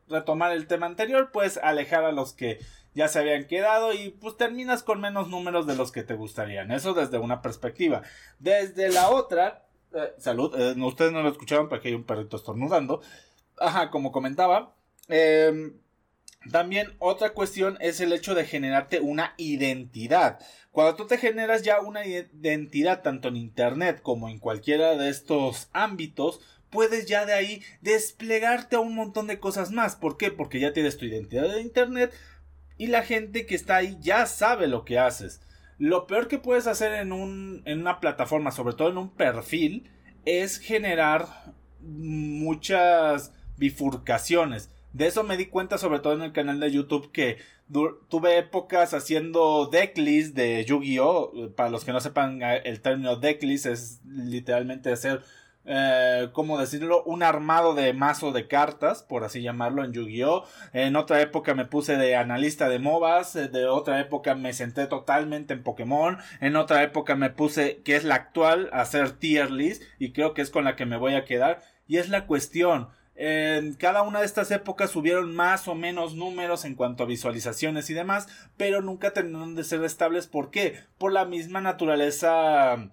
retomar 0.08 0.52
el 0.52 0.68
tema 0.68 0.86
anterior, 0.86 1.32
puedes 1.32 1.56
alejar 1.56 2.04
a 2.04 2.12
los 2.12 2.34
que 2.34 2.60
ya 2.94 3.08
se 3.08 3.18
habían 3.18 3.46
quedado 3.46 3.92
y 3.92 4.10
pues 4.10 4.36
terminas 4.36 4.82
con 4.82 5.00
menos 5.00 5.28
números 5.28 5.66
de 5.66 5.76
los 5.76 5.92
que 5.92 6.02
te 6.02 6.14
gustarían. 6.14 6.70
Eso 6.70 6.94
desde 6.94 7.18
una 7.18 7.42
perspectiva. 7.42 8.02
Desde 8.38 8.88
la 8.90 9.10
otra, 9.10 9.66
eh, 9.94 10.12
salud, 10.18 10.54
eh, 10.58 10.74
ustedes 10.82 11.12
no 11.12 11.22
lo 11.22 11.30
escucharon 11.30 11.68
porque 11.68 11.88
hay 11.88 11.94
un 11.94 12.04
perrito 12.04 12.36
estornudando. 12.36 13.00
Ajá, 13.58 13.90
como 13.90 14.12
comentaba, 14.12 14.74
eh, 15.08 15.72
también 16.50 16.94
otra 16.98 17.34
cuestión 17.34 17.76
es 17.80 18.00
el 18.00 18.12
hecho 18.12 18.34
de 18.34 18.46
generarte 18.46 19.00
una 19.00 19.34
identidad. 19.36 20.38
Cuando 20.72 20.94
tú 20.96 21.06
te 21.06 21.18
generas 21.18 21.62
ya 21.62 21.80
una 21.80 22.06
identidad 22.06 23.02
tanto 23.02 23.28
en 23.28 23.36
Internet 23.36 24.00
como 24.02 24.28
en 24.28 24.38
cualquiera 24.38 24.96
de 24.96 25.10
estos 25.10 25.68
ámbitos, 25.72 26.40
puedes 26.70 27.06
ya 27.06 27.26
de 27.26 27.34
ahí 27.34 27.62
desplegarte 27.82 28.76
a 28.76 28.80
un 28.80 28.94
montón 28.94 29.26
de 29.26 29.38
cosas 29.38 29.70
más. 29.70 29.96
¿Por 29.96 30.16
qué? 30.16 30.30
Porque 30.30 30.60
ya 30.60 30.72
tienes 30.72 30.96
tu 30.96 31.04
identidad 31.04 31.48
de 31.48 31.60
Internet 31.60 32.14
y 32.80 32.86
la 32.86 33.02
gente 33.02 33.44
que 33.44 33.54
está 33.54 33.76
ahí 33.76 33.98
ya 34.00 34.24
sabe 34.24 34.66
lo 34.66 34.86
que 34.86 34.98
haces. 34.98 35.42
Lo 35.76 36.06
peor 36.06 36.28
que 36.28 36.38
puedes 36.38 36.66
hacer 36.66 36.94
en, 36.94 37.12
un, 37.12 37.60
en 37.66 37.78
una 37.78 38.00
plataforma, 38.00 38.52
sobre 38.52 38.74
todo 38.74 38.88
en 38.88 38.96
un 38.96 39.10
perfil, 39.10 39.90
es 40.24 40.58
generar 40.58 41.26
muchas 41.82 43.34
bifurcaciones. 43.58 44.70
De 44.94 45.06
eso 45.08 45.24
me 45.24 45.36
di 45.36 45.44
cuenta 45.44 45.76
sobre 45.76 45.98
todo 45.98 46.14
en 46.14 46.22
el 46.22 46.32
canal 46.32 46.58
de 46.58 46.72
YouTube 46.72 47.12
que 47.12 47.36
tuve 48.08 48.38
épocas 48.38 48.94
haciendo 48.94 49.66
decklist 49.66 50.34
de 50.34 50.64
Yu-Gi-Oh! 50.64 51.50
Para 51.54 51.68
los 51.68 51.84
que 51.84 51.92
no 51.92 52.00
sepan 52.00 52.42
eh, 52.42 52.62
el 52.64 52.80
término 52.80 53.16
decklist 53.16 53.66
es 53.66 54.00
literalmente 54.06 54.90
hacer, 54.90 55.20
eh, 55.64 56.28
¿cómo 56.32 56.58
decirlo? 56.58 57.02
Un 57.04 57.22
armado 57.22 57.74
de 57.74 57.92
mazo 57.92 58.32
de 58.32 58.48
cartas, 58.48 59.02
por 59.02 59.24
así 59.24 59.42
llamarlo, 59.42 59.84
en 59.84 59.92
Yu-Gi-Oh! 59.92 60.44
En 60.72 60.96
otra 60.96 61.20
época 61.20 61.54
me 61.54 61.64
puse 61.64 61.96
de 61.96 62.16
analista 62.16 62.68
de 62.68 62.78
MOBAs, 62.78 63.36
eh, 63.36 63.48
de 63.48 63.66
otra 63.66 64.00
época 64.00 64.34
me 64.34 64.52
senté 64.52 64.86
totalmente 64.86 65.54
en 65.54 65.62
Pokémon, 65.62 66.18
en 66.40 66.56
otra 66.56 66.82
época 66.82 67.16
me 67.16 67.30
puse, 67.30 67.82
que 67.82 67.96
es 67.96 68.04
la 68.04 68.14
actual, 68.16 68.70
a 68.72 68.80
hacer 68.80 69.12
tier 69.12 69.50
list 69.50 69.82
y 69.98 70.12
creo 70.12 70.34
que 70.34 70.42
es 70.42 70.50
con 70.50 70.64
la 70.64 70.76
que 70.76 70.86
me 70.86 70.96
voy 70.96 71.14
a 71.14 71.24
quedar. 71.24 71.62
Y 71.86 71.98
es 71.98 72.08
la 72.08 72.26
cuestión 72.26 72.88
en 73.22 73.74
cada 73.74 74.00
una 74.00 74.20
de 74.20 74.24
estas 74.24 74.50
épocas 74.50 74.92
subieron 74.92 75.34
más 75.34 75.68
o 75.68 75.74
menos 75.74 76.14
números 76.14 76.64
en 76.64 76.74
cuanto 76.74 77.02
a 77.02 77.06
visualizaciones 77.06 77.90
y 77.90 77.94
demás, 77.94 78.28
pero 78.56 78.80
nunca 78.80 79.12
terminaron 79.12 79.54
de 79.54 79.64
ser 79.64 79.84
estables. 79.84 80.26
¿Por 80.26 80.50
qué? 80.50 80.80
Por 80.96 81.12
la 81.12 81.26
misma 81.26 81.60
naturaleza 81.60 82.90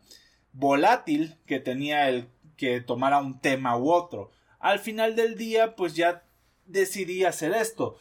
volátil 0.52 1.38
que 1.46 1.62
tenía 1.62 2.10
el 2.10 2.28
que 2.58 2.82
tomara 2.82 3.20
un 3.20 3.40
tema 3.40 3.78
u 3.78 3.92
otro. 3.92 4.32
Al 4.60 4.80
final 4.80 5.16
del 5.16 5.38
día, 5.38 5.76
pues 5.76 5.96
ya 5.96 6.24
decidí 6.66 7.24
hacer 7.24 7.54
esto. 7.54 7.96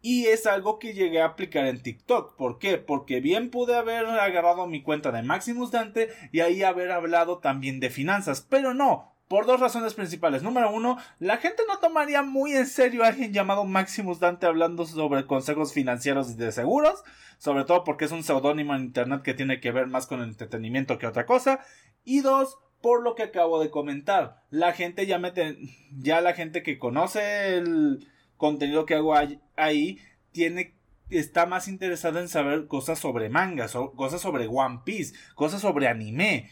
Y 0.00 0.26
es 0.26 0.46
algo 0.46 0.78
que 0.78 0.94
llegué 0.94 1.20
a 1.20 1.26
aplicar 1.26 1.66
en 1.66 1.82
TikTok. 1.82 2.36
¿Por 2.36 2.58
qué? 2.58 2.78
Porque 2.78 3.20
bien 3.20 3.50
pude 3.50 3.76
haber 3.76 4.06
agarrado 4.06 4.66
mi 4.66 4.82
cuenta 4.82 5.10
de 5.10 5.22
Maximus 5.22 5.70
Dante 5.72 6.08
y 6.32 6.40
ahí 6.40 6.62
haber 6.62 6.92
hablado 6.92 7.38
también 7.38 7.80
de 7.80 7.90
finanzas. 7.90 8.46
Pero 8.48 8.74
no, 8.74 9.12
por 9.26 9.46
dos 9.46 9.58
razones 9.58 9.94
principales. 9.94 10.42
Número 10.42 10.70
uno, 10.70 10.98
la 11.18 11.38
gente 11.38 11.62
no 11.66 11.78
tomaría 11.78 12.22
muy 12.22 12.52
en 12.52 12.66
serio 12.66 13.02
a 13.02 13.08
alguien 13.08 13.32
llamado 13.32 13.64
Maximus 13.64 14.20
Dante 14.20 14.46
hablando 14.46 14.86
sobre 14.86 15.26
consejos 15.26 15.72
financieros 15.72 16.30
y 16.30 16.34
de 16.34 16.52
seguros. 16.52 17.02
Sobre 17.38 17.64
todo 17.64 17.84
porque 17.84 18.04
es 18.04 18.12
un 18.12 18.22
seudónimo 18.22 18.74
en 18.74 18.82
internet 18.82 19.22
que 19.22 19.34
tiene 19.34 19.60
que 19.60 19.72
ver 19.72 19.86
más 19.86 20.06
con 20.06 20.20
el 20.20 20.28
entretenimiento 20.28 20.98
que 20.98 21.06
otra 21.06 21.26
cosa. 21.26 21.60
Y 22.04 22.20
dos, 22.20 22.58
por 22.80 23.02
lo 23.02 23.14
que 23.14 23.24
acabo 23.24 23.60
de 23.60 23.70
comentar. 23.70 24.42
La 24.50 24.72
gente 24.72 25.06
ya 25.06 25.18
mete, 25.18 25.58
ya 25.98 26.20
la 26.20 26.34
gente 26.34 26.62
que 26.62 26.78
conoce 26.78 27.56
el 27.56 28.06
contenido 28.36 28.86
que 28.86 28.94
hago 28.94 29.14
ahí, 29.56 29.98
tiene 30.32 30.74
está 31.10 31.46
más 31.46 31.68
interesada 31.68 32.20
en 32.20 32.28
saber 32.28 32.66
cosas 32.66 32.98
sobre 32.98 33.30
mangas, 33.30 33.74
cosas 33.96 34.20
sobre 34.20 34.46
One 34.46 34.80
Piece, 34.84 35.14
cosas 35.34 35.60
sobre 35.60 35.88
anime 35.88 36.50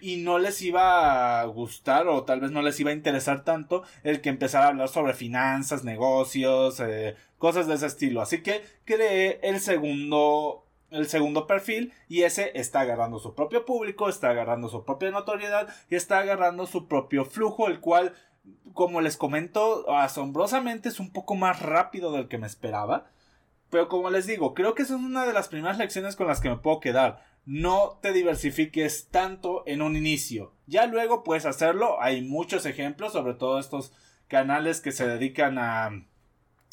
y 0.00 0.16
no 0.16 0.38
les 0.38 0.62
iba 0.62 1.40
a 1.40 1.44
gustar 1.44 2.08
o 2.08 2.24
tal 2.24 2.40
vez 2.40 2.50
no 2.50 2.62
les 2.62 2.80
iba 2.80 2.90
a 2.90 2.94
interesar 2.94 3.44
tanto 3.44 3.82
el 4.02 4.20
que 4.20 4.30
empezara 4.30 4.66
a 4.66 4.68
hablar 4.68 4.88
sobre 4.88 5.14
finanzas, 5.14 5.84
negocios, 5.84 6.80
eh, 6.80 7.14
cosas 7.38 7.66
de 7.66 7.74
ese 7.74 7.86
estilo. 7.86 8.22
Así 8.22 8.42
que 8.42 8.62
creé 8.84 9.40
el 9.42 9.60
segundo 9.60 10.64
el 10.90 11.08
segundo 11.08 11.46
perfil 11.46 11.92
y 12.08 12.22
ese 12.22 12.52
está 12.54 12.80
agarrando 12.80 13.18
su 13.18 13.34
propio 13.34 13.64
público, 13.64 14.08
está 14.08 14.30
agarrando 14.30 14.68
su 14.68 14.84
propia 14.84 15.10
notoriedad 15.10 15.68
y 15.88 15.96
está 15.96 16.18
agarrando 16.18 16.66
su 16.66 16.88
propio 16.88 17.24
flujo, 17.24 17.68
el 17.68 17.80
cual, 17.80 18.14
como 18.74 19.00
les 19.00 19.16
comento, 19.16 19.90
asombrosamente 19.94 20.88
es 20.88 21.00
un 21.00 21.12
poco 21.12 21.34
más 21.34 21.60
rápido 21.60 22.12
del 22.12 22.28
que 22.28 22.38
me 22.38 22.46
esperaba. 22.46 23.10
Pero 23.70 23.88
como 23.88 24.10
les 24.10 24.26
digo, 24.26 24.54
creo 24.54 24.74
que 24.74 24.82
esa 24.82 24.96
es 24.96 25.00
una 25.00 25.26
de 25.26 25.32
las 25.32 25.48
primeras 25.48 25.78
lecciones 25.78 26.16
con 26.16 26.26
las 26.26 26.40
que 26.40 26.48
me 26.48 26.56
puedo 26.56 26.80
quedar 26.80 27.30
no 27.44 27.98
te 28.02 28.12
diversifiques 28.12 29.08
tanto 29.10 29.62
en 29.66 29.82
un 29.82 29.96
inicio. 29.96 30.52
Ya 30.66 30.86
luego 30.86 31.24
puedes 31.24 31.46
hacerlo. 31.46 32.00
Hay 32.00 32.22
muchos 32.22 32.66
ejemplos, 32.66 33.12
sobre 33.12 33.34
todo 33.34 33.58
estos 33.58 33.92
canales 34.28 34.80
que 34.80 34.92
se 34.92 35.06
dedican 35.06 35.58
a, 35.58 36.06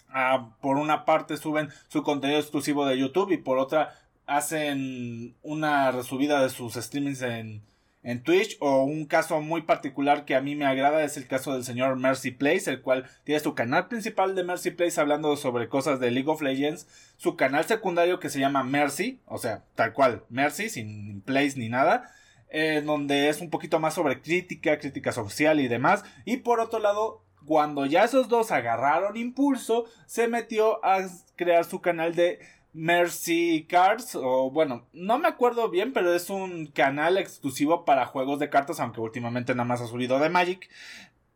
a 0.09 0.55
por 0.61 0.77
una 0.77 1.05
parte 1.05 1.37
suben 1.37 1.69
su 1.87 2.03
contenido 2.03 2.39
exclusivo 2.39 2.85
de 2.85 2.97
YouTube 2.97 3.31
y 3.31 3.37
por 3.37 3.57
otra 3.57 3.95
hacen 4.27 5.35
una 5.41 5.91
resubida 5.91 6.41
de 6.41 6.49
sus 6.49 6.73
streamings 6.73 7.21
en, 7.21 7.63
en 8.03 8.23
Twitch 8.23 8.57
o 8.59 8.83
un 8.83 9.05
caso 9.05 9.41
muy 9.41 9.63
particular 9.63 10.25
que 10.25 10.35
a 10.35 10.41
mí 10.41 10.55
me 10.55 10.65
agrada 10.65 11.03
es 11.03 11.17
el 11.17 11.27
caso 11.27 11.53
del 11.53 11.63
señor 11.63 11.95
Mercy 11.95 12.31
Place, 12.31 12.69
el 12.69 12.81
cual 12.81 13.09
tiene 13.23 13.39
su 13.39 13.55
canal 13.55 13.87
principal 13.87 14.35
de 14.35 14.43
Mercy 14.43 14.71
Place 14.71 14.99
hablando 14.99 15.35
sobre 15.37 15.69
cosas 15.69 15.99
de 15.99 16.11
League 16.11 16.29
of 16.29 16.41
Legends, 16.41 16.87
su 17.15 17.37
canal 17.37 17.65
secundario 17.65 18.19
que 18.19 18.29
se 18.29 18.39
llama 18.39 18.63
Mercy, 18.63 19.21
o 19.25 19.37
sea, 19.37 19.63
tal 19.75 19.93
cual, 19.93 20.23
Mercy, 20.29 20.69
sin 20.69 21.21
Place 21.21 21.53
ni 21.55 21.69
nada, 21.69 22.11
eh, 22.49 22.81
donde 22.85 23.29
es 23.29 23.41
un 23.41 23.49
poquito 23.49 23.79
más 23.79 23.93
sobre 23.93 24.21
crítica, 24.21 24.77
crítica 24.77 25.13
social 25.13 25.59
y 25.61 25.69
demás, 25.69 26.03
y 26.25 26.37
por 26.37 26.59
otro 26.59 26.79
lado, 26.79 27.23
cuando 27.45 27.85
ya 27.85 28.03
esos 28.03 28.27
dos 28.27 28.51
agarraron 28.51 29.15
impulso, 29.15 29.85
se 30.05 30.27
metió 30.27 30.83
a 30.85 30.99
crear 31.37 31.63
su 31.63 31.81
canal 31.81 32.13
de 32.13 32.39
Mercy 32.77 33.65
Cards, 33.67 34.13
o 34.13 34.51
bueno, 34.51 34.85
no 34.93 35.17
me 35.17 35.27
acuerdo 35.27 35.67
bien, 35.71 35.93
pero 35.93 36.13
es 36.13 36.29
un 36.29 36.67
canal 36.67 37.17
exclusivo 37.17 37.85
para 37.85 38.05
juegos 38.05 38.37
de 38.37 38.51
cartas, 38.51 38.79
aunque 38.79 39.01
últimamente 39.01 39.55
nada 39.55 39.67
más 39.67 39.81
ha 39.81 39.87
subido 39.87 40.19
de 40.19 40.29
Magic. 40.29 40.69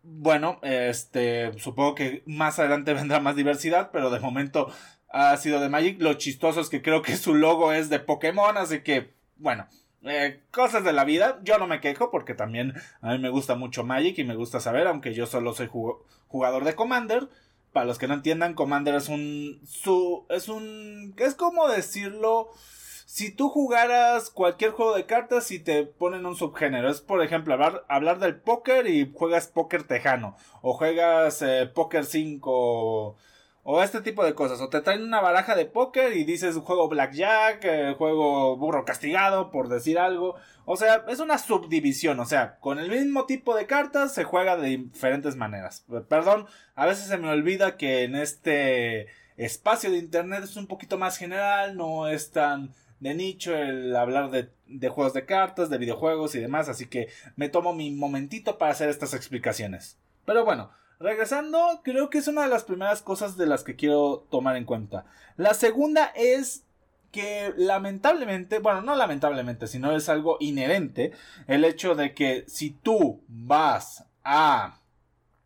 Bueno, 0.03 0.59
este, 0.61 1.51
supongo 1.57 1.95
que 1.95 2.21
más 2.27 2.59
adelante 2.59 2.93
vendrá 2.93 3.19
más 3.19 3.35
diversidad, 3.35 3.89
pero 3.91 4.11
de 4.11 4.19
momento 4.19 4.71
ha 5.09 5.35
sido 5.37 5.59
de 5.59 5.69
Magic. 5.69 5.99
Lo 5.99 6.13
chistoso 6.13 6.61
es 6.61 6.69
que 6.69 6.83
creo 6.83 7.01
que 7.01 7.17
su 7.17 7.33
logo 7.33 7.73
es 7.73 7.89
de 7.89 7.99
Pokémon, 7.99 8.55
así 8.55 8.81
que, 8.81 9.09
bueno, 9.37 9.67
eh, 10.03 10.43
cosas 10.51 10.83
de 10.83 10.93
la 10.93 11.05
vida. 11.05 11.39
Yo 11.43 11.57
no 11.57 11.65
me 11.65 11.81
quejo 11.81 12.11
porque 12.11 12.35
también 12.35 12.75
a 13.01 13.13
mí 13.13 13.17
me 13.17 13.29
gusta 13.29 13.55
mucho 13.55 13.83
Magic 13.83 14.19
y 14.19 14.23
me 14.23 14.35
gusta 14.35 14.59
saber, 14.59 14.85
aunque 14.85 15.15
yo 15.15 15.25
solo 15.25 15.55
soy 15.55 15.71
jugador 16.27 16.65
de 16.65 16.75
Commander. 16.75 17.29
Para 17.71 17.85
los 17.85 17.97
que 17.97 18.07
no 18.07 18.13
entiendan, 18.13 18.53
Commander 18.53 18.95
es 18.95 19.09
un. 19.09 19.61
Su, 19.65 20.25
es 20.29 20.49
un. 20.49 21.13
Es 21.17 21.35
como 21.35 21.67
decirlo. 21.67 22.49
Si 23.05 23.29
tú 23.29 23.49
jugaras 23.49 24.29
cualquier 24.29 24.71
juego 24.71 24.95
de 24.95 25.05
cartas 25.05 25.51
y 25.51 25.59
te 25.59 25.83
ponen 25.83 26.25
un 26.25 26.37
subgénero, 26.37 26.89
es 26.89 27.01
por 27.01 27.21
ejemplo 27.21 27.53
hablar, 27.53 27.85
hablar 27.89 28.19
del 28.19 28.39
póker 28.39 28.87
y 28.87 29.11
juegas 29.13 29.47
póker 29.47 29.83
tejano, 29.83 30.37
o 30.61 30.71
juegas 30.71 31.41
eh, 31.41 31.69
póker 31.73 32.05
5, 32.05 33.17
O 33.63 33.83
este 33.83 34.01
tipo 34.01 34.23
de 34.23 34.33
cosas. 34.33 34.59
O 34.61 34.69
te 34.69 34.81
traen 34.81 35.03
una 35.03 35.21
baraja 35.21 35.55
de 35.55 35.65
póker 35.65 36.15
y 36.17 36.23
dices 36.23 36.55
juego 36.57 36.89
blackjack, 36.89 37.63
eh, 37.63 37.95
juego 37.97 38.57
burro 38.57 38.85
castigado, 38.85 39.51
por 39.51 39.69
decir 39.69 39.99
algo. 39.99 40.35
O 40.65 40.77
sea, 40.77 41.05
es 41.07 41.19
una 41.19 41.37
subdivisión. 41.37 42.19
O 42.19 42.25
sea, 42.25 42.57
con 42.59 42.79
el 42.79 42.89
mismo 42.89 43.25
tipo 43.25 43.55
de 43.55 43.67
cartas 43.67 44.13
se 44.13 44.23
juega 44.23 44.57
de 44.57 44.69
diferentes 44.69 45.35
maneras. 45.35 45.85
Perdón, 46.07 46.47
a 46.75 46.85
veces 46.85 47.05
se 47.07 47.17
me 47.17 47.29
olvida 47.29 47.77
que 47.77 48.03
en 48.03 48.15
este 48.15 49.07
espacio 49.37 49.91
de 49.91 49.97
internet 49.97 50.43
es 50.43 50.55
un 50.55 50.67
poquito 50.67 50.97
más 50.97 51.17
general, 51.17 51.75
no 51.75 52.07
es 52.07 52.31
tan 52.31 52.73
de 52.99 53.15
nicho 53.15 53.55
el 53.55 53.95
hablar 53.95 54.29
de, 54.29 54.49
de, 54.67 54.89
juegos 54.89 55.13
de 55.13 55.25
cartas, 55.25 55.69
de 55.69 55.79
videojuegos 55.79 56.35
y 56.35 56.39
demás, 56.39 56.69
así 56.69 56.85
que 56.85 57.07
me 57.35 57.49
tomo 57.49 57.73
mi 57.73 57.89
momentito 57.89 58.59
para 58.59 58.71
hacer 58.71 58.89
estas 58.89 59.15
explicaciones. 59.15 59.97
Pero 60.25 60.45
bueno, 60.45 60.71
regresando, 61.01 61.81
creo 61.83 62.09
que 62.09 62.19
es 62.19 62.27
una 62.27 62.43
de 62.43 62.49
las 62.49 62.63
primeras 62.63 63.01
cosas 63.01 63.37
de 63.37 63.47
las 63.47 63.63
que 63.63 63.75
quiero 63.75 64.27
tomar 64.29 64.55
en 64.55 64.65
cuenta. 64.65 65.05
La 65.37 65.53
segunda 65.53 66.05
es 66.15 66.63
que 67.11 67.53
lamentablemente, 67.57 68.59
bueno, 68.59 68.81
no 68.81 68.95
lamentablemente, 68.95 69.67
sino 69.67 69.91
es 69.95 70.07
algo 70.09 70.37
inherente, 70.39 71.11
el 71.47 71.65
hecho 71.65 71.95
de 71.95 72.13
que 72.13 72.45
si 72.47 72.71
tú 72.71 73.21
vas 73.27 74.05
a 74.23 74.79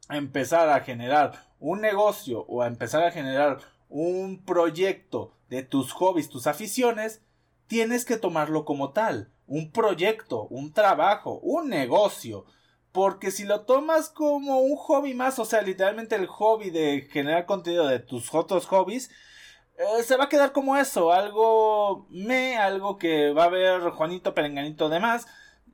empezar 0.10 0.70
a 0.70 0.82
generar 0.82 1.46
un 1.60 1.82
negocio 1.82 2.46
o 2.48 2.62
a 2.62 2.68
empezar 2.68 3.04
a 3.04 3.12
generar 3.12 3.60
un 3.90 4.44
proyecto 4.44 5.34
de 5.50 5.64
tus 5.64 5.92
hobbies, 5.94 6.30
tus 6.30 6.48
aficiones, 6.48 7.22
tienes 7.68 8.06
que 8.06 8.18
tomarlo 8.18 8.66
como 8.66 8.92
tal, 8.92 9.32
un 9.48 9.72
proyecto, 9.72 10.44
un 10.50 10.74
trabajo, 10.74 11.40
un 11.42 11.70
negocio. 11.70 12.46
Porque 12.96 13.30
si 13.30 13.44
lo 13.44 13.66
tomas 13.66 14.08
como 14.08 14.60
un 14.60 14.78
hobby 14.78 15.14
más, 15.14 15.38
o 15.38 15.44
sea, 15.44 15.62
literalmente 15.62 16.16
el 16.16 16.28
hobby 16.28 16.70
de 16.70 17.10
generar 17.12 17.46
contenido 17.46 17.86
de 17.88 18.00
tus 18.00 18.34
otros 18.34 18.66
hobbies, 18.68 19.12
eh, 19.78 20.04
se 20.04 20.16
va 20.16 20.24
a 20.24 20.30
quedar 20.30 20.54
como 20.54 20.78
eso, 20.78 21.12
algo 21.12 22.08
me, 22.10 22.56
algo 22.58 22.98
que 22.98 23.34
va 23.34 23.44
a 23.44 23.50
ver 23.50 23.82
Juanito 23.90 24.34
Perenganito 24.34 24.88
de 24.88 25.02
más. 25.02 25.28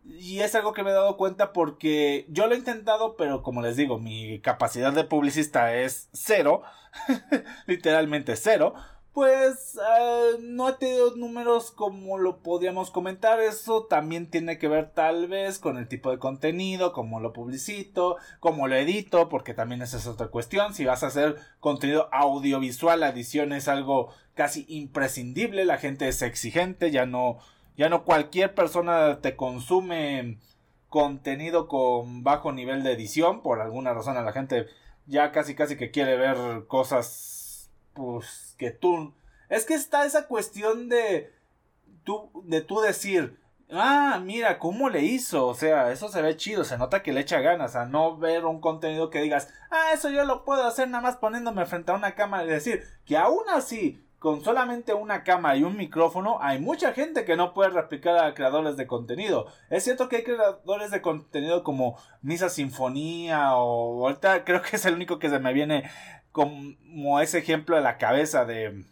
Y 0.04 0.40
es 0.40 0.56
algo 0.56 0.74
que 0.74 0.84
me 0.84 0.90
he 0.90 0.94
dado 0.94 1.16
cuenta 1.16 1.54
porque 1.54 2.26
yo 2.28 2.48
lo 2.48 2.56
he 2.56 2.58
intentado, 2.58 3.16
pero 3.16 3.44
como 3.44 3.62
les 3.62 3.76
digo, 3.78 4.00
mi 4.00 4.42
capacidad 4.42 4.92
de 4.92 5.04
publicista 5.04 5.76
es 5.76 6.10
cero, 6.14 6.64
literalmente 7.68 8.36
cero 8.36 8.74
pues 9.14 9.78
eh, 9.78 10.38
no 10.40 10.70
he 10.70 10.74
tenido 10.74 11.16
números 11.18 11.72
como 11.72 12.18
lo 12.18 12.38
podríamos 12.38 12.92
comentar. 12.92 13.40
Eso 13.42 13.86
también 13.86 14.30
tiene 14.30 14.58
que 14.58 14.70
ver 14.70 14.92
tal 14.92 15.28
vez 15.28 15.60
con 15.60 15.78
el 15.78 15.88
tipo 15.88 16.12
de 16.12 16.20
contenido, 16.20 16.94
cómo 16.94 17.20
lo 17.20 17.34
publicito, 17.34 18.18
cómo 18.40 18.68
lo 18.68 18.76
edito, 18.76 19.28
porque 19.28 19.54
también 19.54 19.82
esa 19.82 19.98
es 19.98 20.08
otra 20.08 20.28
cuestión. 20.28 20.74
Si 20.74 20.86
vas 20.86 21.04
a 21.04 21.08
hacer 21.08 21.36
contenido 21.60 22.08
audiovisual, 22.14 23.02
la 23.02 23.10
edición 23.10 23.52
es 23.52 23.68
algo 23.68 24.14
casi 24.34 24.66
imprescindible. 24.70 25.66
La 25.66 25.78
gente 25.78 26.08
es 26.08 26.22
exigente, 26.22 26.92
ya 26.92 27.06
no, 27.06 27.40
ya 27.78 27.90
no 27.90 28.06
cualquier 28.06 28.56
persona 28.56 29.20
te 29.22 29.36
consume 29.36 30.38
contenido 30.88 31.68
con 31.68 32.24
bajo 32.24 32.54
nivel 32.54 32.84
de 32.84 32.94
edición. 32.94 33.42
Por 33.42 33.60
alguna 33.60 33.94
razón 33.94 34.16
a 34.16 34.22
la 34.22 34.32
gente 34.32 34.68
ya 35.06 35.32
casi 35.34 35.56
casi 35.56 35.76
que 35.76 35.92
quiere 35.92 36.16
ver 36.16 36.66
cosas 36.68 37.31
pues 37.94 38.56
que 38.58 38.72
tú... 38.72 39.14
Es 39.50 39.66
que 39.66 39.74
está 39.74 40.06
esa 40.06 40.28
cuestión 40.28 40.88
de 40.88 41.34
tú, 42.04 42.32
de 42.46 42.62
tú 42.62 42.80
decir, 42.80 43.38
ah, 43.72 44.20
mira, 44.24 44.60
¿cómo 44.60 44.90
le 44.90 45.04
hizo? 45.04 45.48
O 45.48 45.54
sea, 45.54 45.92
eso 45.92 46.10
se 46.10 46.22
ve 46.22 46.38
chido, 46.38 46.64
se 46.64 46.78
nota 46.78 47.04
que 47.04 47.14
le 47.14 47.22
echa 47.22 47.40
ganas 47.40 47.76
a 47.76 47.86
no 47.86 48.18
ver 48.18 48.46
un 48.46 48.62
contenido 48.62 49.10
que 49.10 49.22
digas, 49.22 49.54
ah, 49.70 49.92
eso 49.94 50.10
yo 50.10 50.26
lo 50.26 50.44
puedo 50.44 50.66
hacer 50.66 50.90
nada 50.90 51.02
más 51.02 51.18
poniéndome 51.18 51.66
frente 51.66 51.92
a 51.92 51.96
una 51.96 52.16
cámara 52.16 52.46
y 52.46 52.48
decir 52.48 52.84
que 53.06 53.18
aún 53.18 53.44
así, 53.50 54.06
con 54.20 54.44
solamente 54.44 54.94
una 54.94 55.24
cámara 55.24 55.58
y 55.58 55.64
un 55.64 55.78
micrófono, 55.78 56.38
hay 56.42 56.60
mucha 56.60 56.94
gente 56.94 57.26
que 57.26 57.36
no 57.36 57.54
puede 57.56 57.72
replicar 57.72 58.20
a 58.20 58.36
creadores 58.36 58.78
de 58.78 58.86
contenido. 58.86 59.48
Es 59.72 59.84
cierto 59.84 60.10
que 60.10 60.18
hay 60.18 60.24
creadores 60.24 60.92
de 60.92 61.02
contenido 61.02 61.64
como 61.64 61.98
Misa 62.22 62.50
Sinfonía 62.50 63.56
o 63.56 64.06
ahorita 64.06 64.46
creo 64.46 64.62
que 64.62 64.76
es 64.76 64.86
el 64.86 64.94
único 64.94 65.18
que 65.18 65.30
se 65.30 65.40
me 65.40 65.54
viene 65.54 65.90
como 66.32 67.20
ese 67.20 67.40
ejemplo 67.40 67.78
a 67.78 67.82
la 67.82 67.98
cabeza 67.98 68.46
de, 68.46 68.86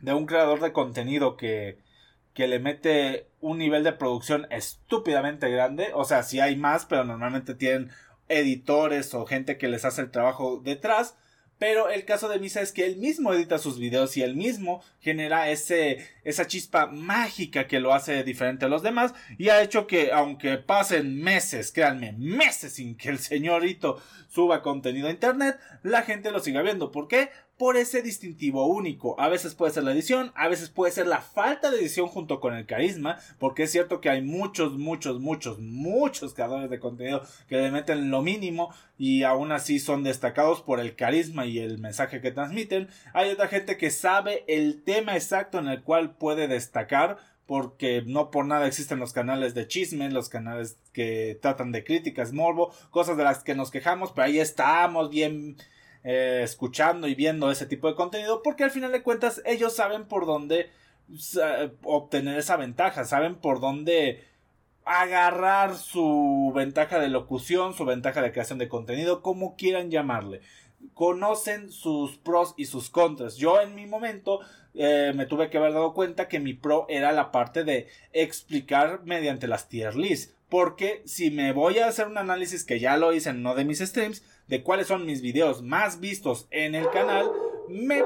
de 0.00 0.14
un 0.14 0.26
creador 0.26 0.60
de 0.60 0.72
contenido 0.72 1.36
que, 1.36 1.78
que 2.34 2.46
le 2.46 2.58
mete 2.58 3.28
un 3.40 3.58
nivel 3.58 3.84
de 3.84 3.92
producción 3.92 4.46
estúpidamente 4.50 5.50
grande. 5.50 5.90
O 5.94 6.04
sea, 6.04 6.22
si 6.22 6.40
hay 6.40 6.56
más, 6.56 6.86
pero 6.86 7.04
normalmente 7.04 7.54
tienen 7.54 7.90
editores 8.28 9.14
o 9.14 9.26
gente 9.26 9.58
que 9.58 9.68
les 9.68 9.84
hace 9.84 10.02
el 10.02 10.10
trabajo 10.10 10.60
detrás. 10.62 11.16
Pero 11.58 11.90
el 11.90 12.04
caso 12.04 12.28
de 12.28 12.38
Misa 12.38 12.60
es 12.60 12.72
que 12.72 12.86
él 12.86 12.96
mismo 12.96 13.32
edita 13.32 13.58
sus 13.58 13.78
videos 13.78 14.16
y 14.16 14.22
él 14.22 14.36
mismo 14.36 14.82
genera 15.00 15.50
ese, 15.50 16.06
esa 16.24 16.46
chispa 16.46 16.86
mágica 16.86 17.66
que 17.66 17.80
lo 17.80 17.92
hace 17.92 18.22
diferente 18.22 18.66
a 18.66 18.68
los 18.68 18.82
demás 18.82 19.12
y 19.38 19.48
ha 19.48 19.62
hecho 19.62 19.86
que 19.86 20.12
aunque 20.12 20.58
pasen 20.58 21.20
meses, 21.20 21.72
créanme, 21.72 22.12
meses 22.12 22.74
sin 22.74 22.96
que 22.96 23.08
el 23.08 23.18
señorito 23.18 24.00
suba 24.28 24.62
contenido 24.62 25.08
a 25.08 25.12
internet, 25.12 25.58
la 25.82 26.02
gente 26.02 26.30
lo 26.30 26.40
siga 26.40 26.62
viendo. 26.62 26.92
¿Por 26.92 27.08
qué? 27.08 27.30
Por 27.58 27.76
ese 27.76 28.02
distintivo 28.02 28.66
único. 28.66 29.20
A 29.20 29.28
veces 29.28 29.54
puede 29.54 29.72
ser 29.72 29.82
la 29.82 29.92
edición, 29.92 30.32
a 30.36 30.48
veces 30.48 30.70
puede 30.70 30.92
ser 30.92 31.06
la 31.06 31.20
falta 31.20 31.70
de 31.70 31.78
edición 31.78 32.06
junto 32.06 32.40
con 32.40 32.54
el 32.54 32.66
carisma, 32.66 33.18
porque 33.38 33.64
es 33.64 33.72
cierto 33.72 34.00
que 34.00 34.08
hay 34.08 34.22
muchos, 34.22 34.78
muchos, 34.78 35.20
muchos, 35.20 35.58
muchos 35.58 36.34
creadores 36.34 36.70
de 36.70 36.78
contenido 36.78 37.22
que 37.48 37.56
le 37.56 37.70
meten 37.70 38.10
lo 38.10 38.22
mínimo 38.22 38.72
y 38.96 39.24
aún 39.24 39.50
así 39.50 39.80
son 39.80 40.04
destacados 40.04 40.62
por 40.62 40.78
el 40.78 40.94
carisma 40.94 41.46
y 41.46 41.58
el 41.58 41.78
mensaje 41.78 42.20
que 42.20 42.30
transmiten. 42.30 42.88
Hay 43.12 43.30
otra 43.30 43.48
gente 43.48 43.76
que 43.76 43.90
sabe 43.90 44.44
el 44.46 44.82
tema 44.84 45.16
exacto 45.16 45.58
en 45.58 45.66
el 45.66 45.82
cual 45.82 46.14
puede 46.14 46.46
destacar, 46.46 47.18
porque 47.46 48.02
no 48.06 48.30
por 48.30 48.44
nada 48.44 48.66
existen 48.66 48.98
los 48.98 49.14
canales 49.14 49.54
de 49.54 49.66
chisme, 49.66 50.10
los 50.10 50.28
canales 50.28 50.76
que 50.92 51.38
tratan 51.40 51.72
de 51.72 51.82
críticas, 51.82 52.32
morbo, 52.32 52.72
cosas 52.90 53.16
de 53.16 53.24
las 53.24 53.42
que 53.42 53.54
nos 53.54 53.70
quejamos, 53.70 54.12
pero 54.12 54.26
ahí 54.26 54.38
estamos 54.38 55.08
bien 55.08 55.56
eh, 56.10 56.40
escuchando 56.42 57.06
y 57.06 57.14
viendo 57.14 57.50
ese 57.50 57.66
tipo 57.66 57.86
de 57.86 57.94
contenido 57.94 58.42
porque 58.42 58.64
al 58.64 58.70
final 58.70 58.92
de 58.92 59.02
cuentas 59.02 59.42
ellos 59.44 59.76
saben 59.76 60.06
por 60.06 60.24
dónde 60.24 60.70
obtener 61.82 62.38
esa 62.38 62.56
ventaja, 62.56 63.04
saben 63.04 63.34
por 63.34 63.60
dónde 63.60 64.24
agarrar 64.86 65.76
su 65.76 66.50
ventaja 66.54 66.98
de 66.98 67.10
locución, 67.10 67.74
su 67.74 67.84
ventaja 67.84 68.22
de 68.22 68.32
creación 68.32 68.58
de 68.58 68.70
contenido, 68.70 69.20
como 69.20 69.54
quieran 69.54 69.90
llamarle. 69.90 70.40
Conocen 70.94 71.70
sus 71.70 72.16
pros 72.16 72.54
y 72.56 72.64
sus 72.64 72.88
contras. 72.88 73.36
Yo 73.36 73.60
en 73.60 73.74
mi 73.74 73.84
momento 73.84 74.40
eh, 74.72 75.12
me 75.14 75.26
tuve 75.26 75.50
que 75.50 75.58
haber 75.58 75.74
dado 75.74 75.92
cuenta 75.92 76.26
que 76.26 76.40
mi 76.40 76.54
pro 76.54 76.86
era 76.88 77.12
la 77.12 77.30
parte 77.30 77.64
de 77.64 77.86
explicar 78.14 79.02
mediante 79.04 79.46
las 79.46 79.68
tier 79.68 79.94
lists. 79.94 80.34
Porque 80.48 81.02
si 81.04 81.30
me 81.30 81.52
voy 81.52 81.80
a 81.80 81.88
hacer 81.88 82.06
un 82.06 82.16
análisis 82.16 82.64
que 82.64 82.80
ya 82.80 82.96
lo 82.96 83.12
hice 83.12 83.28
en 83.28 83.40
uno 83.40 83.54
de 83.54 83.66
mis 83.66 83.80
streams, 83.80 84.22
de 84.48 84.62
cuáles 84.62 84.88
son 84.88 85.06
mis 85.06 85.22
videos 85.22 85.62
más 85.62 86.00
vistos 86.00 86.48
en 86.50 86.74
el 86.74 86.90
canal, 86.90 87.30
me, 87.68 88.02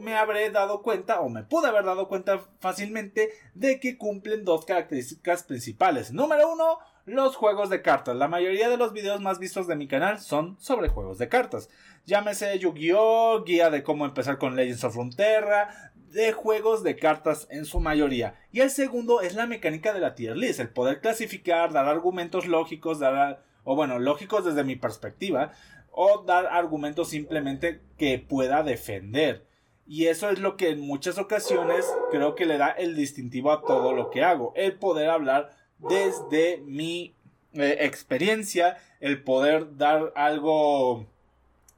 me 0.00 0.16
habré 0.16 0.50
dado 0.50 0.82
cuenta 0.82 1.20
o 1.20 1.28
me 1.28 1.44
pude 1.44 1.68
haber 1.68 1.84
dado 1.84 2.08
cuenta 2.08 2.40
fácilmente 2.60 3.30
de 3.54 3.80
que 3.80 3.96
cumplen 3.96 4.44
dos 4.44 4.64
características 4.64 5.44
principales. 5.44 6.12
Número 6.12 6.52
uno, 6.52 6.78
los 7.04 7.36
juegos 7.36 7.70
de 7.70 7.80
cartas. 7.80 8.16
La 8.16 8.28
mayoría 8.28 8.68
de 8.68 8.76
los 8.76 8.92
videos 8.92 9.20
más 9.20 9.38
vistos 9.38 9.66
de 9.66 9.76
mi 9.76 9.88
canal 9.88 10.20
son 10.20 10.56
sobre 10.60 10.88
juegos 10.88 11.18
de 11.18 11.28
cartas. 11.28 11.70
Llámese 12.06 12.58
Yu-Gi-Oh, 12.58 13.44
guía 13.44 13.70
de 13.70 13.82
cómo 13.82 14.04
empezar 14.04 14.38
con 14.38 14.56
Legends 14.56 14.84
of 14.84 14.96
Runeterra, 14.96 15.92
de 15.94 16.32
juegos 16.32 16.82
de 16.82 16.96
cartas 16.96 17.46
en 17.50 17.64
su 17.64 17.80
mayoría. 17.80 18.34
Y 18.50 18.60
el 18.60 18.70
segundo 18.70 19.20
es 19.20 19.34
la 19.34 19.46
mecánica 19.46 19.92
de 19.92 20.00
la 20.00 20.14
tier 20.14 20.36
list, 20.36 20.60
el 20.60 20.70
poder 20.70 21.00
clasificar, 21.00 21.72
dar 21.72 21.86
argumentos 21.86 22.46
lógicos, 22.46 22.98
dar 22.98 23.42
o 23.70 23.76
bueno, 23.76 23.98
lógicos 23.98 24.46
desde 24.46 24.64
mi 24.64 24.76
perspectiva, 24.76 25.52
o 25.90 26.24
dar 26.26 26.46
argumentos 26.46 27.10
simplemente 27.10 27.82
que 27.98 28.18
pueda 28.18 28.62
defender. 28.62 29.44
Y 29.86 30.06
eso 30.06 30.30
es 30.30 30.38
lo 30.38 30.56
que 30.56 30.70
en 30.70 30.80
muchas 30.80 31.18
ocasiones 31.18 31.84
creo 32.10 32.34
que 32.34 32.46
le 32.46 32.56
da 32.56 32.70
el 32.70 32.96
distintivo 32.96 33.52
a 33.52 33.60
todo 33.60 33.92
lo 33.92 34.08
que 34.08 34.24
hago. 34.24 34.54
El 34.56 34.72
poder 34.72 35.10
hablar 35.10 35.50
desde 35.76 36.62
mi 36.64 37.14
eh, 37.52 37.76
experiencia, 37.80 38.78
el 39.00 39.22
poder 39.22 39.76
dar 39.76 40.14
algo 40.16 41.04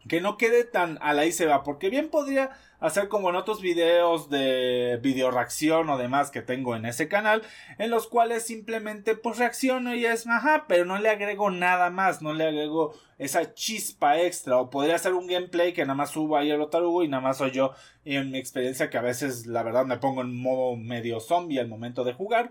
que 0.09 0.21
no 0.21 0.37
quede 0.37 0.63
tan 0.63 0.97
a 1.01 1.13
la 1.13 1.27
y 1.27 1.33
se 1.33 1.47
va. 1.47 1.65
Porque 1.65 1.91
bien 1.91 2.09
podría 2.09 2.51
hacer 2.81 3.09
como 3.09 3.31
en 3.31 3.37
otros 3.37 3.61
videos 3.61 4.31
de 4.31 4.99
video 5.03 5.31
reacción 5.31 5.89
o 5.91 5.99
demás 5.99 6.31
que 6.31 6.43
tengo 6.43 6.77
en 6.77 6.87
ese 6.87 7.09
canal, 7.09 7.43
en 7.79 7.91
los 7.91 8.07
cuales 8.07 8.45
simplemente 8.45 9.15
pues 9.15 9.39
reacciono 9.39 9.95
y 9.95 10.07
es 10.07 10.27
ajá, 10.27 10.67
pero 10.69 10.85
no 10.85 10.99
le 10.99 11.11
agrego 11.11 11.51
nada 11.51 11.91
más, 11.91 12.23
no 12.23 12.33
le 12.35 12.45
agrego 12.45 12.95
esa 13.19 13.55
chispa 13.55 14.21
extra, 14.21 14.59
o 14.59 14.71
podría 14.71 14.95
hacer 14.97 15.13
un 15.13 15.27
gameplay 15.27 15.73
que 15.73 15.83
nada 15.83 15.95
más 15.95 16.11
subo 16.11 16.37
ahí 16.37 16.51
otarugo 16.53 17.03
y 17.03 17.09
nada 17.09 17.23
más 17.23 17.39
soy 17.39 17.51
yo 17.51 17.75
en 18.05 18.31
mi 18.31 18.39
experiencia 18.39 18.91
que 18.91 18.99
a 18.99 19.03
veces 19.03 19.47
la 19.47 19.63
verdad 19.63 19.85
me 19.85 19.99
pongo 19.99 20.23
en 20.23 20.41
modo 20.41 20.77
medio 20.77 21.21
zombie 21.21 21.61
al 21.61 21.69
momento 21.69 22.05
de 22.05 22.15
jugar. 22.15 22.51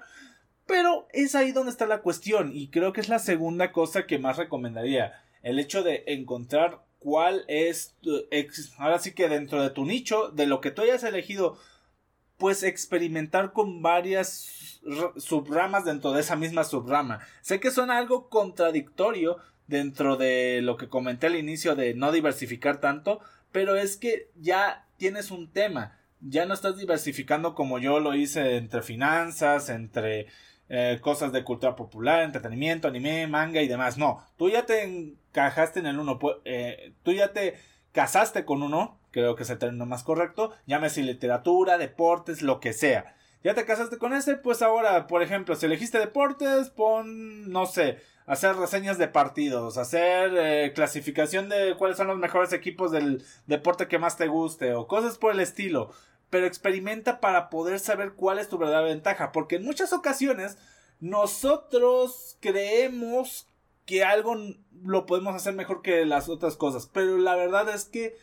Pero 0.66 1.08
es 1.14 1.34
ahí 1.34 1.52
donde 1.52 1.72
está 1.72 1.88
la 1.88 2.02
cuestión 2.02 2.52
y 2.54 2.70
creo 2.70 2.94
que 2.94 3.02
es 3.02 3.10
la 3.10 3.18
segunda 3.18 3.72
cosa 3.72 4.06
que 4.06 4.20
más 4.20 4.38
recomendaría. 4.38 5.14
El 5.42 5.58
hecho 5.58 5.82
de 5.82 6.04
encontrar 6.06 6.82
cuál 7.00 7.46
es, 7.48 7.96
ahora 8.78 9.00
sí 9.00 9.14
que 9.14 9.30
dentro 9.30 9.62
de 9.62 9.70
tu 9.70 9.86
nicho, 9.86 10.30
de 10.30 10.46
lo 10.46 10.62
que 10.62 10.72
tú 10.72 10.82
hayas 10.82 11.04
elegido, 11.04 11.58
pues 12.38 12.64
experimentar 12.64 13.52
con 13.52 13.82
varias 13.82 14.82
subramas 15.18 15.86
dentro 15.86 16.12
de 16.12 16.22
esa 16.22 16.36
misma 16.36 16.64
subrama. 16.64 17.20
Sé 17.42 17.60
que 17.60 17.72
suena 17.72 17.98
algo 17.98 18.30
contradictorio 18.30 19.38
dentro 19.68 20.18
de 20.18 20.62
lo 20.62 20.78
que 20.78 20.90
comenté 20.90 21.28
al 21.28 21.36
inicio 21.36 21.76
de 21.76 21.94
no 21.94 22.12
diversificar 22.12 22.80
tanto, 22.80 23.20
pero 23.52 23.76
es 23.76 23.98
que 23.98 24.30
ya 24.36 24.88
tienes 24.98 25.32
un 25.32 25.52
tema, 25.52 25.98
ya 26.22 26.46
no 26.46 26.54
estás 26.54 26.78
diversificando 26.78 27.56
como 27.56 27.80
yo 27.80 28.00
lo 28.00 28.16
hice 28.16 28.58
entre 28.58 28.82
finanzas, 28.82 29.70
entre 29.70 30.28
eh, 30.70 31.00
cosas 31.02 31.32
de 31.32 31.44
cultura 31.44 31.76
popular, 31.76 32.24
entretenimiento, 32.24 32.88
anime, 32.88 33.28
manga 33.28 33.62
y 33.62 33.68
demás. 33.68 33.98
No, 33.98 34.26
tú 34.38 34.50
ya 34.50 34.66
te 34.66 35.18
encajaste 35.30 35.80
en 35.80 35.88
el 35.88 36.00
uno, 36.00 36.20
eh, 36.46 36.94
tú 37.04 37.12
ya 37.12 37.34
te 37.34 37.58
casaste 37.92 38.46
con 38.46 38.64
uno 38.64 39.00
creo 39.12 39.36
que 39.36 39.44
es 39.44 39.50
el 39.50 39.58
término 39.58 39.86
más 39.86 40.04
correcto, 40.04 40.52
llámese 40.66 41.02
literatura, 41.02 41.78
deportes, 41.78 42.42
lo 42.42 42.60
que 42.60 42.74
sea. 42.74 43.16
Ya 43.44 43.54
te 43.54 43.66
casaste 43.66 43.98
con 43.98 44.14
ese, 44.14 44.36
pues 44.36 44.62
ahora, 44.62 45.08
por 45.08 45.24
ejemplo, 45.24 45.56
si 45.56 45.66
elegiste 45.66 45.98
deportes, 45.98 46.70
pon, 46.70 47.50
no 47.50 47.66
sé, 47.66 48.00
hacer 48.26 48.56
reseñas 48.58 48.98
de 48.98 49.08
partidos, 49.08 49.78
hacer 49.78 50.34
eh, 50.36 50.74
clasificación 50.76 51.48
de 51.48 51.76
cuáles 51.78 51.98
son 51.98 52.08
los 52.08 52.18
mejores 52.18 52.52
equipos 52.52 52.92
del 52.92 53.24
deporte 53.48 53.88
que 53.88 53.98
más 53.98 54.18
te 54.18 54.28
guste 54.28 54.74
o 54.74 54.88
cosas 54.88 55.18
por 55.18 55.32
el 55.32 55.40
estilo. 55.40 55.92
Pero 56.30 56.46
experimenta 56.46 57.22
para 57.22 57.50
poder 57.50 57.80
saber 57.80 58.14
cuál 58.14 58.40
es 58.40 58.50
tu 58.50 58.58
verdadera 58.58 58.90
ventaja, 58.90 59.32
porque 59.32 59.56
en 59.56 59.64
muchas 59.64 59.94
ocasiones 59.94 60.58
nosotros 61.00 62.38
creemos 62.42 63.49
que 63.90 64.04
algo 64.04 64.38
lo 64.84 65.08
podemos 65.08 65.34
hacer 65.34 65.56
mejor 65.56 65.82
que 65.82 66.06
las 66.06 66.30
otras 66.30 66.56
cosas, 66.58 66.88
pero 66.94 67.18
la 67.18 67.36
verdad 67.36 67.68
es 67.74 67.86
que 67.86 68.16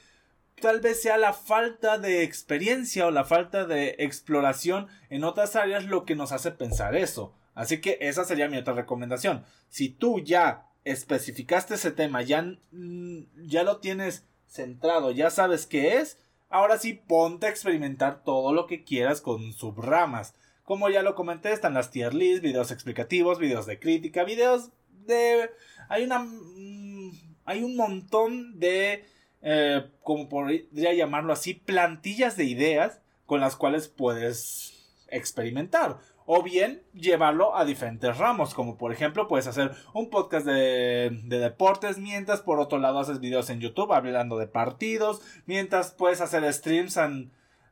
tal 0.63 0.81
vez 0.81 1.03
sea 1.03 1.17
la 1.17 1.33
falta 1.33 1.99
de 1.99 2.23
experiencia 2.23 3.05
o 3.05 3.11
la 3.11 3.25
falta 3.25 3.67
de 3.67 3.97
exploración 3.99 4.87
en 5.11 5.25
otras 5.25 5.57
áreas 5.57 5.85
lo 5.87 6.05
que 6.05 6.15
nos 6.15 6.31
hace 6.31 6.53
pensar 6.53 6.95
eso. 6.95 7.35
Así 7.57 7.81
que 7.81 7.99
esa 8.01 8.25
sería 8.25 8.49
mi 8.49 8.59
otra 8.59 8.75
recomendación. 8.75 9.45
Si 9.69 9.89
tú 9.89 10.21
ya 10.21 10.69
especificaste 10.85 11.75
ese 11.75 11.91
tema, 11.91 12.23
ya, 12.23 12.47
ya 12.71 13.65
lo 13.65 13.79
tienes 13.79 14.25
centrado, 14.47 15.11
ya 15.11 15.31
sabes 15.31 15.67
qué 15.67 15.97
es, 15.97 16.21
ahora 16.49 16.79
sí 16.79 16.93
ponte 16.93 17.47
a 17.47 17.51
experimentar 17.51 18.23
todo 18.23 18.53
lo 18.53 18.69
que 18.69 18.85
quieras 18.85 19.21
con 19.21 19.53
subramas. 19.53 20.37
Como 20.63 20.89
ya 20.91 21.03
lo 21.03 21.17
comenté, 21.17 21.53
están 21.53 21.75
las 21.75 21.91
tier 21.91 22.15
lists, 22.15 22.41
videos 22.41 22.71
explicativos, 22.71 23.41
videos 23.41 23.67
de 23.67 23.81
crítica, 23.81 24.23
videos 24.23 24.71
de... 25.07 25.51
Hay 25.88 26.05
una... 26.05 26.21
Mm, 26.21 27.12
hay 27.45 27.62
un 27.62 27.77
montón 27.77 28.59
de 28.59 29.05
eh, 29.49 29.90
como 30.03 30.29
podría 30.29 30.92
llamarlo 30.92 31.33
así, 31.33 31.55
plantillas 31.55 32.37
de 32.37 32.45
ideas 32.45 33.01
con 33.27 33.40
las 33.40 33.55
cuales 33.55 33.87
puedes 33.87 35.05
experimentar. 35.09 35.99
O 36.25 36.42
bien 36.42 36.83
llevarlo 36.92 37.57
a 37.57 37.64
diferentes 37.64 38.19
ramos, 38.19 38.55
como 38.55 38.77
por 38.77 38.90
ejemplo 38.90 39.29
puedes 39.29 39.47
hacer 39.47 39.71
un 39.95 40.11
podcast 40.11 40.45
de, 40.45 41.23
deportes, 41.27 41.99
mientras 41.99 42.40
por 42.40 42.59
otro 42.59 42.79
lado 42.79 42.99
haces 42.99 43.21
videos 43.21 43.49
en 43.49 43.61
YouTube 43.61 43.92
hablando 43.92 44.37
de 44.37 44.49
partidos, 44.49 45.23
mientras 45.47 45.92
puedes 45.92 46.21
hacer 46.21 46.53
streams 46.53 46.99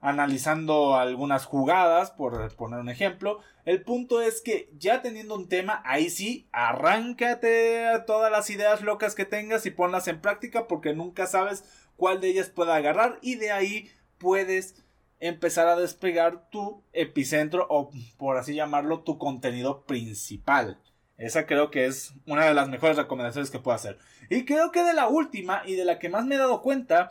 analizando 0.05 0.97
algunas 0.97 1.47
jugadas, 1.47 2.11
por 2.11 2.55
poner 2.57 2.79
un 2.79 2.91
ejemplo. 2.91 3.41
El 3.65 3.83
punto 3.83 4.21
es 4.21 4.43
que 4.43 4.69
ya 4.77 5.01
teniendo 5.01 5.35
un 5.35 5.49
tema, 5.49 5.83
ahí 5.87 6.11
sí, 6.11 6.47
arráncate 6.53 7.87
todas 8.07 8.31
las 8.31 8.51
ideas 8.51 8.83
locas 8.83 9.15
que 9.15 9.25
tengas 9.25 9.65
y 9.65 9.71
ponlas 9.71 10.07
en 10.07 10.21
práctica 10.21 10.69
porque 10.69 10.95
nunca 10.95 11.27
sabes 11.27 11.65
cuál 11.97 12.21
de 12.21 12.29
ellas 12.29 12.51
pueda 12.51 12.77
agarrar 12.77 13.19
y 13.23 13.37
de 13.37 13.51
ahí 13.51 13.91
puedes 14.19 14.85
empezar 15.21 15.69
a 15.69 15.77
despegar 15.77 16.51
tu 16.51 16.85
epicentro 16.93 17.67
o 17.71 17.91
por 18.19 18.37
así 18.37 18.55
llamarlo 18.55 19.01
tu 19.01 19.17
contenido 19.17 19.87
principal. 19.87 20.79
Esa 21.17 21.47
creo 21.47 21.71
que 21.71 21.87
es 21.87 22.13
una 22.27 22.45
de 22.45 22.53
las 22.53 22.69
mejores 22.69 22.99
recomendaciones 22.99 23.51
que 23.51 23.59
puedo 23.59 23.75
hacer. 23.75 23.99
Y 24.29 24.45
creo 24.45 24.71
que 24.71 24.83
de 24.83 24.93
la 24.93 25.09
última 25.09 25.63
y 25.65 25.77
de 25.77 25.87
la 25.87 25.99
que 25.99 26.11
más 26.11 26.27
me 26.27 26.35
he 26.35 26.39
dado 26.39 26.61
cuenta 26.61 27.11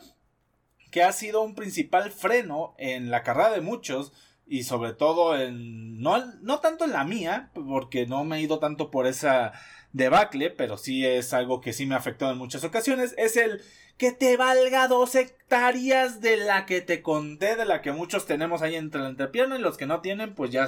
que 0.94 1.02
ha 1.02 1.12
sido 1.12 1.42
un 1.42 1.56
principal 1.56 2.12
freno 2.12 2.76
en 2.78 3.10
la 3.10 3.24
carrera 3.24 3.50
de 3.50 3.62
muchos 3.62 4.14
y 4.46 4.62
sobre 4.62 4.94
todo 4.94 5.36
en 5.36 6.00
no, 6.00 6.24
no 6.44 6.60
tanto 6.60 6.86
en 6.86 6.92
la 6.92 7.04
mía 7.04 7.50
porque 7.56 8.06
no 8.06 8.24
me 8.24 8.38
he 8.38 8.42
ido 8.42 8.60
tanto 8.60 8.92
por 8.92 9.08
esa 9.08 9.54
debacle 9.92 10.52
pero 10.52 10.78
sí 10.78 11.04
es 11.04 11.34
algo 11.34 11.62
que 11.62 11.74
sí 11.74 11.88
me 11.88 11.96
ha 11.96 11.98
afectado 11.98 12.32
en 12.32 12.38
muchas 12.38 12.64
ocasiones 12.64 13.16
es 13.18 13.38
el 13.38 13.64
que 13.98 14.12
te 14.12 14.38
valga 14.38 14.88
dos 14.88 15.16
hectáreas 15.16 16.22
de 16.22 16.38
la 16.38 16.68
que 16.68 16.82
te 16.82 17.02
conté 17.02 17.56
de 17.56 17.66
la 17.66 17.82
que 17.82 17.92
muchos 17.92 18.28
tenemos 18.28 18.62
ahí 18.62 18.76
entre 18.76 19.02
la 19.02 19.10
entrepierna 19.10 19.58
y 19.58 19.62
los 19.62 19.78
que 19.78 19.88
no 19.88 20.02
tienen 20.02 20.36
pues 20.36 20.52
ya 20.52 20.68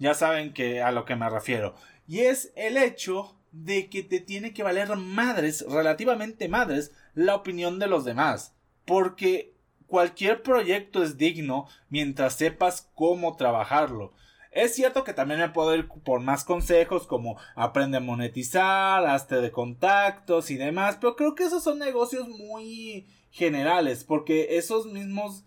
ya 0.00 0.14
saben 0.14 0.54
a 0.82 0.90
lo 0.90 1.04
que 1.04 1.14
me 1.14 1.30
refiero. 1.30 1.76
Y 2.08 2.20
es 2.20 2.52
el 2.56 2.76
hecho 2.76 3.36
de 3.52 3.88
que 3.88 4.02
te 4.02 4.18
tiene 4.18 4.52
que 4.52 4.64
valer 4.64 4.96
madres 4.96 5.64
relativamente 5.68 6.48
madres 6.48 6.90
la 7.14 7.36
opinión 7.36 7.78
de 7.78 7.86
los 7.86 8.04
demás 8.04 8.56
porque 8.84 9.51
cualquier 9.92 10.42
proyecto 10.42 11.02
es 11.02 11.18
digno 11.18 11.68
mientras 11.90 12.36
sepas 12.36 12.88
cómo 12.94 13.36
trabajarlo. 13.36 14.14
Es 14.50 14.74
cierto 14.74 15.04
que 15.04 15.12
también 15.12 15.38
me 15.38 15.50
puedo 15.50 15.76
ir 15.76 15.86
por 15.86 16.20
más 16.20 16.44
consejos 16.44 17.06
como 17.06 17.36
aprende 17.56 17.98
a 17.98 18.00
monetizar, 18.00 19.04
hazte 19.04 19.42
de 19.42 19.50
contactos 19.50 20.50
y 20.50 20.56
demás, 20.56 20.96
pero 20.98 21.14
creo 21.14 21.34
que 21.34 21.44
esos 21.44 21.62
son 21.62 21.78
negocios 21.78 22.26
muy 22.26 23.06
generales 23.30 24.02
porque 24.02 24.56
esos 24.56 24.86
mismos 24.86 25.44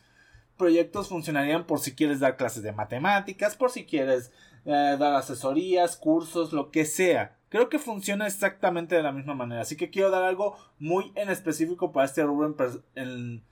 proyectos 0.57 1.09
funcionarían 1.09 1.65
por 1.65 1.79
si 1.79 1.95
quieres 1.95 2.19
dar 2.19 2.37
clases 2.37 2.61
de 2.61 2.71
matemáticas, 2.71 3.55
por 3.55 3.71
si 3.71 3.83
quieres 3.83 4.31
eh, 4.65 4.95
dar 4.99 5.15
asesorías, 5.15 5.97
cursos, 5.97 6.53
lo 6.53 6.69
que 6.69 6.85
sea. 6.85 7.35
Creo 7.49 7.67
que 7.67 7.79
funciona 7.79 8.27
exactamente 8.27 8.93
de 8.93 9.01
la 9.01 9.11
misma 9.11 9.33
manera, 9.33 9.61
así 9.61 9.75
que 9.75 9.89
quiero 9.89 10.11
dar 10.11 10.21
algo 10.21 10.55
muy 10.77 11.11
en 11.15 11.31
específico 11.31 11.91
para 11.91 12.05
este 12.05 12.21
rubro 12.21 12.55
en 12.93 13.43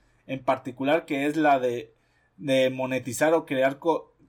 particular 0.44 1.04
que 1.04 1.26
es 1.26 1.36
la 1.36 1.58
de, 1.58 1.94
de 2.36 2.70
monetizar 2.70 3.34
o 3.34 3.46
crear, 3.46 3.78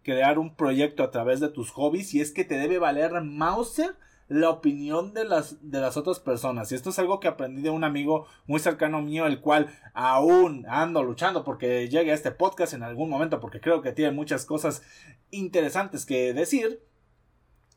crear 0.03 0.39
un 0.39 0.55
proyecto 0.55 1.03
a 1.03 1.11
través 1.11 1.39
de 1.39 1.49
tus 1.49 1.71
hobbies 1.71 2.13
y 2.13 2.21
es 2.21 2.31
que 2.31 2.45
te 2.45 2.57
debe 2.57 2.79
valer 2.79 3.11
Mauser 3.21 3.95
la 4.27 4.49
opinión 4.49 5.13
de 5.13 5.25
las, 5.25 5.69
de 5.69 5.79
las 5.79 5.97
otras 5.97 6.19
personas. 6.19 6.71
Y 6.71 6.75
esto 6.75 6.89
es 6.89 6.99
algo 6.99 7.19
que 7.19 7.27
aprendí 7.27 7.61
de 7.61 7.69
un 7.69 7.83
amigo 7.83 8.25
muy 8.47 8.59
cercano 8.59 9.01
mío, 9.01 9.27
el 9.27 9.39
cual 9.39 9.67
aún 9.93 10.65
ando 10.67 11.03
luchando 11.03 11.43
porque 11.43 11.87
llegue 11.89 12.11
a 12.11 12.15
este 12.15 12.31
podcast 12.31 12.73
en 12.73 12.83
algún 12.83 13.09
momento, 13.09 13.39
porque 13.39 13.61
creo 13.61 13.81
que 13.81 13.91
tiene 13.91 14.11
muchas 14.11 14.45
cosas 14.45 14.81
interesantes 15.29 16.05
que 16.05 16.33
decir. 16.33 16.81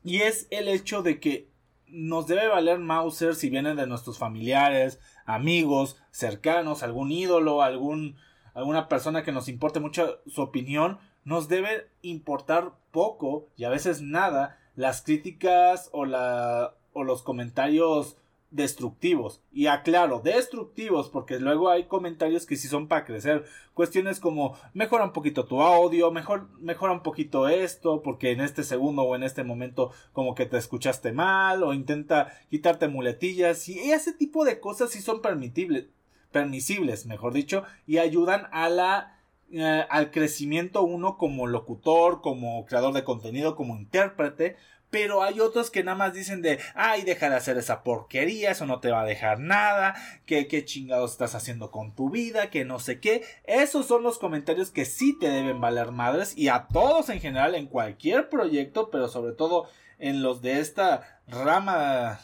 Y 0.03 0.21
es 0.21 0.47
el 0.49 0.67
hecho 0.67 1.03
de 1.03 1.19
que 1.19 1.49
nos 1.87 2.27
debe 2.27 2.47
valer 2.47 2.79
Mauser 2.79 3.35
si 3.35 3.49
vienen 3.49 3.75
de 3.75 3.87
nuestros 3.87 4.17
familiares, 4.17 4.99
amigos, 5.29 5.97
cercanos, 6.11 6.81
algún 6.81 7.11
ídolo, 7.11 7.61
algún, 7.61 8.17
alguna 8.53 8.87
persona 8.89 9.23
que 9.23 9.31
nos 9.31 9.47
importe 9.47 9.79
mucho 9.79 10.19
su 10.27 10.41
opinión, 10.41 10.97
nos 11.23 11.47
debe 11.47 11.87
importar 12.01 12.73
poco 12.91 13.47
y 13.55 13.65
a 13.65 13.69
veces 13.69 14.01
nada 14.01 14.57
las 14.75 15.03
críticas 15.03 15.89
o, 15.93 16.05
la, 16.05 16.73
o 16.93 17.03
los 17.03 17.21
comentarios 17.21 18.17
destructivos. 18.51 19.41
Y 19.51 19.67
aclaro, 19.67 20.21
destructivos, 20.21 21.09
porque 21.09 21.39
luego 21.39 21.69
hay 21.69 21.85
comentarios 21.85 22.45
que 22.45 22.55
sí 22.55 22.67
son 22.67 22.87
para 22.87 23.05
crecer. 23.05 23.45
Cuestiones 23.73 24.19
como 24.19 24.57
mejora 24.73 25.05
un 25.05 25.13
poquito 25.13 25.45
tu 25.45 25.61
audio, 25.61 26.11
mejor, 26.11 26.49
mejora 26.59 26.93
un 26.93 27.03
poquito 27.03 27.47
esto, 27.47 28.01
porque 28.01 28.31
en 28.31 28.41
este 28.41 28.63
segundo 28.63 29.03
o 29.03 29.15
en 29.15 29.23
este 29.23 29.43
momento 29.43 29.91
como 30.13 30.35
que 30.35 30.45
te 30.45 30.57
escuchaste 30.57 31.11
mal, 31.11 31.63
o 31.63 31.73
intenta 31.73 32.33
quitarte 32.49 32.87
muletillas, 32.87 33.67
y 33.69 33.91
ese 33.91 34.13
tipo 34.13 34.45
de 34.45 34.59
cosas 34.59 34.91
sí 34.91 35.01
son 35.01 35.21
permitibles, 35.21 35.87
permisibles, 36.31 37.05
mejor 37.05 37.33
dicho, 37.33 37.63
y 37.85 37.97
ayudan 37.97 38.47
a 38.51 38.69
la 38.69 39.15
eh, 39.51 39.85
al 39.89 40.11
crecimiento 40.11 40.83
uno 40.83 41.17
como 41.17 41.47
locutor, 41.47 42.21
como 42.21 42.67
creador 42.67 42.93
de 42.93 43.03
contenido, 43.03 43.55
como 43.55 43.75
intérprete, 43.75 44.57
pero 44.89 45.21
hay 45.23 45.39
otros 45.39 45.69
que 45.69 45.83
nada 45.83 45.97
más 45.97 46.13
dicen 46.13 46.41
de, 46.41 46.59
ay, 46.73 47.03
deja 47.03 47.29
de 47.29 47.35
hacer 47.35 47.57
esa 47.57 47.83
porquería, 47.83 48.51
eso 48.51 48.65
no 48.65 48.79
te 48.79 48.91
va 48.91 49.01
a 49.01 49.05
dejar 49.05 49.39
nada, 49.39 49.95
que 50.25 50.47
qué 50.47 50.65
chingados 50.65 51.11
estás 51.11 51.35
haciendo 51.35 51.71
con 51.71 51.93
tu 51.93 52.09
vida, 52.09 52.49
que 52.49 52.65
no 52.65 52.79
sé 52.79 52.99
qué. 52.99 53.23
Esos 53.43 53.85
son 53.85 54.03
los 54.03 54.17
comentarios 54.17 54.71
que 54.71 54.85
sí 54.85 55.17
te 55.17 55.29
deben 55.29 55.61
valer 55.61 55.91
madres 55.91 56.37
y 56.37 56.47
a 56.47 56.67
todos 56.67 57.09
en 57.09 57.19
general 57.19 57.55
en 57.55 57.67
cualquier 57.67 58.29
proyecto, 58.29 58.89
pero 58.89 59.07
sobre 59.07 59.33
todo 59.33 59.67
en 59.99 60.23
los 60.23 60.41
de 60.41 60.59
esta 60.59 61.21
rama, 61.27 62.19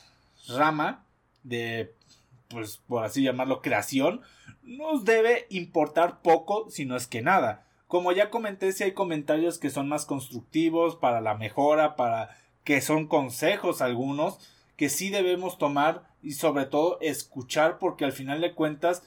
rama 0.47 1.05
de, 1.43 1.93
pues 2.47 2.77
por 2.87 3.03
así 3.03 3.21
llamarlo, 3.21 3.61
creación, 3.61 4.21
nos 4.63 5.05
debe 5.05 5.45
importar 5.49 6.21
poco, 6.21 6.69
si 6.69 6.85
no 6.85 6.95
es 6.95 7.05
que 7.05 7.21
nada. 7.21 7.67
Como 7.87 8.11
ya 8.11 8.31
comenté, 8.31 8.71
si 8.71 8.83
hay 8.83 8.93
comentarios 8.93 9.59
que 9.59 9.69
son 9.69 9.87
más 9.87 10.05
constructivos 10.05 10.95
para 10.95 11.21
la 11.21 11.35
mejora, 11.35 11.95
para 11.95 12.35
que 12.65 12.81
son 12.81 13.07
consejos 13.07 13.81
algunos 13.81 14.39
que 14.75 14.89
sí 14.89 15.09
debemos 15.09 15.57
tomar 15.57 16.03
y 16.21 16.33
sobre 16.33 16.65
todo 16.65 16.97
escuchar 16.99 17.79
porque 17.79 18.03
al 18.03 18.11
final 18.11 18.41
de 18.41 18.53
cuentas 18.53 19.03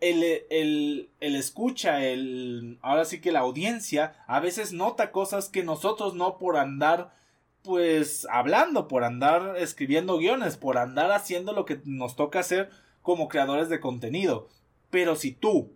el, 0.00 0.22
el, 0.50 1.08
el, 1.20 1.36
escucha, 1.36 2.04
el, 2.04 2.78
ahora 2.82 3.06
sí 3.06 3.22
que 3.22 3.32
la 3.32 3.40
audiencia 3.40 4.22
a 4.26 4.40
veces 4.40 4.74
nota 4.74 5.10
cosas 5.10 5.48
que 5.48 5.64
nosotros 5.64 6.14
no 6.14 6.36
por 6.36 6.58
andar 6.58 7.14
pues 7.62 8.26
hablando, 8.30 8.88
por 8.88 9.04
andar 9.04 9.56
escribiendo 9.56 10.18
guiones, 10.18 10.56
por 10.56 10.76
andar 10.76 11.10
haciendo 11.12 11.52
lo 11.52 11.64
que 11.64 11.80
nos 11.84 12.14
toca 12.14 12.40
hacer 12.40 12.70
como 13.02 13.28
creadores 13.28 13.68
de 13.68 13.80
contenido. 13.80 14.48
Pero 14.90 15.16
si 15.16 15.32
tú, 15.32 15.72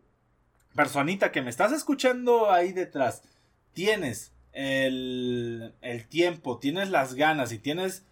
personita 0.74 1.32
que 1.32 1.42
me 1.42 1.50
estás 1.50 1.72
escuchando 1.72 2.50
ahí 2.52 2.72
detrás, 2.72 3.22
tienes 3.72 4.32
el, 4.52 5.72
el 5.80 6.06
tiempo, 6.06 6.58
tienes 6.58 6.90
las 6.90 7.14
ganas 7.14 7.52
y 7.52 7.58
tienes 7.58 8.04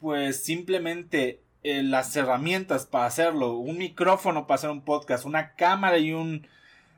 pues 0.00 0.42
simplemente 0.42 1.40
eh, 1.62 1.82
las 1.82 2.14
herramientas 2.16 2.86
para 2.86 3.06
hacerlo, 3.06 3.56
un 3.56 3.78
micrófono 3.78 4.46
para 4.46 4.56
hacer 4.56 4.70
un 4.70 4.82
podcast, 4.82 5.24
una 5.24 5.54
cámara 5.54 5.98
y 5.98 6.12
un 6.12 6.46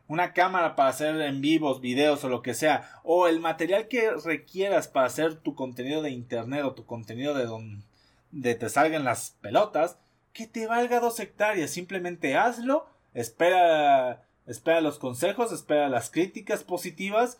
una 0.06 0.32
cámara 0.34 0.76
para 0.76 0.90
hacer 0.90 1.18
en 1.22 1.40
vivos, 1.40 1.80
videos 1.80 2.24
o 2.24 2.28
lo 2.28 2.42
que 2.42 2.54
sea, 2.54 3.00
o 3.04 3.26
el 3.26 3.40
material 3.40 3.88
que 3.88 4.10
requieras 4.12 4.86
para 4.88 5.06
hacer 5.06 5.36
tu 5.36 5.54
contenido 5.54 6.02
de 6.02 6.10
internet 6.10 6.62
o 6.64 6.74
tu 6.74 6.84
contenido 6.84 7.34
de 7.34 7.46
donde 7.46 8.54
te 8.54 8.68
salgan 8.68 9.04
las 9.04 9.30
pelotas, 9.40 9.98
que 10.32 10.46
te 10.46 10.66
valga 10.66 11.00
dos 11.00 11.20
hectáreas, 11.20 11.70
simplemente 11.70 12.36
hazlo, 12.36 12.86
espera 13.14 14.22
espera 14.46 14.80
los 14.80 14.98
consejos, 14.98 15.52
espera 15.52 15.88
las 15.88 16.10
críticas 16.10 16.64
positivas, 16.64 17.38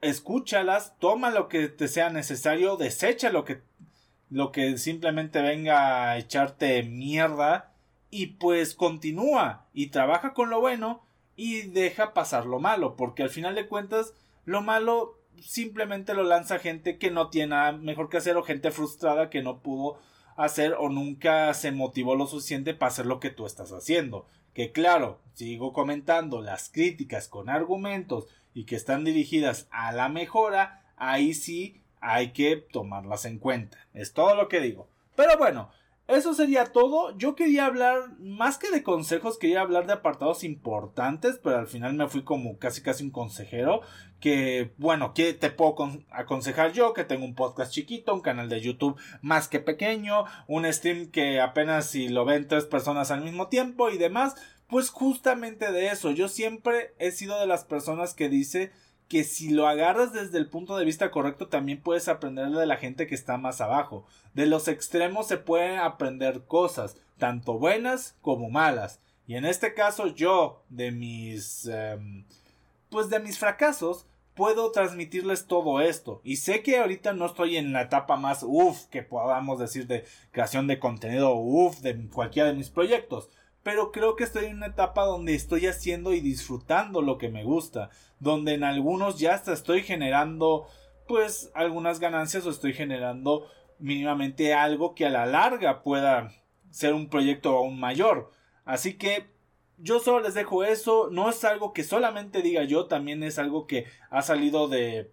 escúchalas, 0.00 0.98
toma 0.98 1.30
lo 1.30 1.48
que 1.48 1.68
te 1.68 1.88
sea 1.88 2.10
necesario, 2.10 2.76
desecha 2.76 3.30
lo 3.30 3.44
que 3.44 3.62
lo 4.30 4.50
que 4.50 4.78
simplemente 4.78 5.42
venga 5.42 6.10
a 6.10 6.18
echarte 6.18 6.82
mierda 6.82 7.72
y 8.10 8.26
pues 8.26 8.74
continúa 8.74 9.66
y 9.72 9.88
trabaja 9.88 10.32
con 10.32 10.50
lo 10.50 10.60
bueno 10.60 11.04
y 11.36 11.62
deja 11.62 12.14
pasar 12.14 12.46
lo 12.46 12.58
malo, 12.58 12.96
porque 12.96 13.22
al 13.22 13.30
final 13.30 13.54
de 13.54 13.68
cuentas 13.68 14.14
lo 14.44 14.60
malo 14.60 15.20
simplemente 15.40 16.14
lo 16.14 16.22
lanza 16.22 16.58
gente 16.58 16.98
que 16.98 17.10
no 17.10 17.28
tiene 17.28 17.48
nada 17.48 17.72
mejor 17.72 18.08
que 18.08 18.16
hacer 18.16 18.36
o 18.36 18.42
gente 18.42 18.70
frustrada 18.70 19.30
que 19.30 19.42
no 19.42 19.60
pudo 19.60 19.98
hacer 20.36 20.74
o 20.78 20.88
nunca 20.88 21.52
se 21.54 21.72
motivó 21.72 22.16
lo 22.16 22.26
suficiente 22.26 22.74
para 22.74 22.90
hacer 22.90 23.06
lo 23.06 23.20
que 23.20 23.30
tú 23.30 23.46
estás 23.46 23.72
haciendo. 23.72 24.26
Que 24.52 24.72
claro, 24.72 25.20
sigo 25.34 25.72
comentando 25.72 26.40
las 26.40 26.70
críticas 26.70 27.28
con 27.28 27.48
argumentos 27.48 28.26
y 28.54 28.64
que 28.64 28.76
están 28.76 29.04
dirigidas 29.04 29.68
a 29.70 29.92
la 29.92 30.08
mejora, 30.08 30.82
ahí 30.96 31.34
sí 31.34 31.82
hay 32.00 32.32
que 32.32 32.56
tomarlas 32.56 33.24
en 33.24 33.38
cuenta. 33.38 33.78
Es 33.92 34.12
todo 34.12 34.34
lo 34.34 34.48
que 34.48 34.60
digo. 34.60 34.88
Pero 35.16 35.36
bueno, 35.38 35.70
eso 36.06 36.34
sería 36.34 36.66
todo. 36.66 37.16
Yo 37.16 37.34
quería 37.34 37.64
hablar, 37.64 38.18
más 38.18 38.58
que 38.58 38.70
de 38.70 38.82
consejos, 38.82 39.38
quería 39.38 39.62
hablar 39.62 39.86
de 39.86 39.94
apartados 39.94 40.44
importantes, 40.44 41.40
pero 41.42 41.58
al 41.58 41.66
final 41.66 41.94
me 41.94 42.08
fui 42.08 42.24
como 42.24 42.58
casi 42.58 42.82
casi 42.82 43.04
un 43.04 43.10
consejero. 43.10 43.80
Que, 44.20 44.72
bueno, 44.76 45.14
¿qué 45.14 45.32
te 45.32 45.50
puedo 45.50 45.74
aconsejar 46.10 46.72
yo? 46.72 46.92
Que 46.92 47.04
tengo 47.04 47.24
un 47.24 47.34
podcast 47.34 47.72
chiquito, 47.72 48.14
un 48.14 48.20
canal 48.20 48.50
de 48.50 48.60
YouTube 48.60 48.98
más 49.22 49.48
que 49.48 49.60
pequeño, 49.60 50.24
un 50.46 50.70
stream 50.70 51.10
que 51.10 51.40
apenas 51.40 51.90
si 51.90 52.08
lo 52.08 52.24
ven 52.24 52.48
tres 52.48 52.64
personas 52.66 53.10
al 53.10 53.22
mismo 53.22 53.48
tiempo 53.48 53.88
y 53.90 53.96
demás. 53.96 54.34
Pues 54.68 54.90
justamente 54.90 55.70
de 55.72 55.88
eso, 55.88 56.10
yo 56.10 56.28
siempre 56.28 56.94
he 56.98 57.10
sido 57.10 57.38
de 57.38 57.46
las 57.46 57.64
personas 57.64 58.14
que 58.14 58.28
dice 58.28 58.72
que 59.08 59.24
si 59.24 59.50
lo 59.50 59.68
agarras 59.68 60.12
desde 60.12 60.38
el 60.38 60.48
punto 60.48 60.76
de 60.76 60.84
vista 60.84 61.10
correcto 61.10 61.48
también 61.48 61.82
puedes 61.82 62.08
aprender 62.08 62.48
de 62.50 62.66
la 62.66 62.76
gente 62.76 63.06
que 63.06 63.14
está 63.14 63.36
más 63.36 63.60
abajo. 63.60 64.06
De 64.32 64.46
los 64.46 64.66
extremos 64.68 65.28
se 65.28 65.36
pueden 65.36 65.78
aprender 65.78 66.46
cosas, 66.46 66.96
tanto 67.18 67.58
buenas 67.58 68.16
como 68.22 68.48
malas. 68.50 69.00
Y 69.26 69.36
en 69.36 69.44
este 69.44 69.74
caso 69.74 70.08
yo, 70.08 70.64
de 70.68 70.90
mis... 70.90 71.66
Em, 71.66 72.24
pues 72.90 73.10
de 73.10 73.18
mis 73.20 73.38
fracasos, 73.38 74.06
puedo 74.34 74.70
transmitirles 74.70 75.46
todo 75.46 75.80
esto. 75.80 76.20
Y 76.24 76.36
sé 76.36 76.62
que 76.62 76.78
ahorita 76.78 77.12
no 77.12 77.26
estoy 77.26 77.56
en 77.56 77.72
la 77.72 77.82
etapa 77.82 78.16
más 78.16 78.44
uff 78.46 78.86
que 78.86 79.02
podamos 79.02 79.58
decir 79.58 79.86
de 79.86 80.04
creación 80.30 80.66
de 80.66 80.78
contenido 80.78 81.34
uff 81.34 81.80
de 81.80 82.08
cualquiera 82.08 82.48
de 82.48 82.54
mis 82.54 82.70
proyectos 82.70 83.28
pero 83.64 83.90
creo 83.90 84.14
que 84.14 84.22
estoy 84.22 84.44
en 84.44 84.58
una 84.58 84.66
etapa 84.66 85.04
donde 85.04 85.34
estoy 85.34 85.66
haciendo 85.66 86.14
y 86.14 86.20
disfrutando 86.20 87.02
lo 87.02 87.18
que 87.18 87.30
me 87.30 87.42
gusta, 87.42 87.90
donde 88.20 88.54
en 88.54 88.62
algunos 88.62 89.18
ya 89.18 89.34
hasta 89.34 89.52
estoy 89.52 89.82
generando 89.82 90.68
pues 91.08 91.50
algunas 91.54 91.98
ganancias 91.98 92.46
o 92.46 92.50
estoy 92.50 92.72
generando 92.72 93.48
mínimamente 93.80 94.54
algo 94.54 94.94
que 94.94 95.06
a 95.06 95.10
la 95.10 95.26
larga 95.26 95.82
pueda 95.82 96.30
ser 96.70 96.94
un 96.94 97.08
proyecto 97.08 97.56
aún 97.56 97.80
mayor. 97.80 98.30
Así 98.64 98.94
que 98.94 99.26
yo 99.78 99.98
solo 99.98 100.20
les 100.20 100.34
dejo 100.34 100.62
eso, 100.62 101.08
no 101.10 101.28
es 101.28 101.44
algo 101.44 101.72
que 101.72 101.82
solamente 101.82 102.42
diga 102.42 102.62
yo, 102.62 102.86
también 102.86 103.24
es 103.24 103.38
algo 103.38 103.66
que 103.66 103.86
ha 104.10 104.22
salido 104.22 104.68
de 104.68 105.10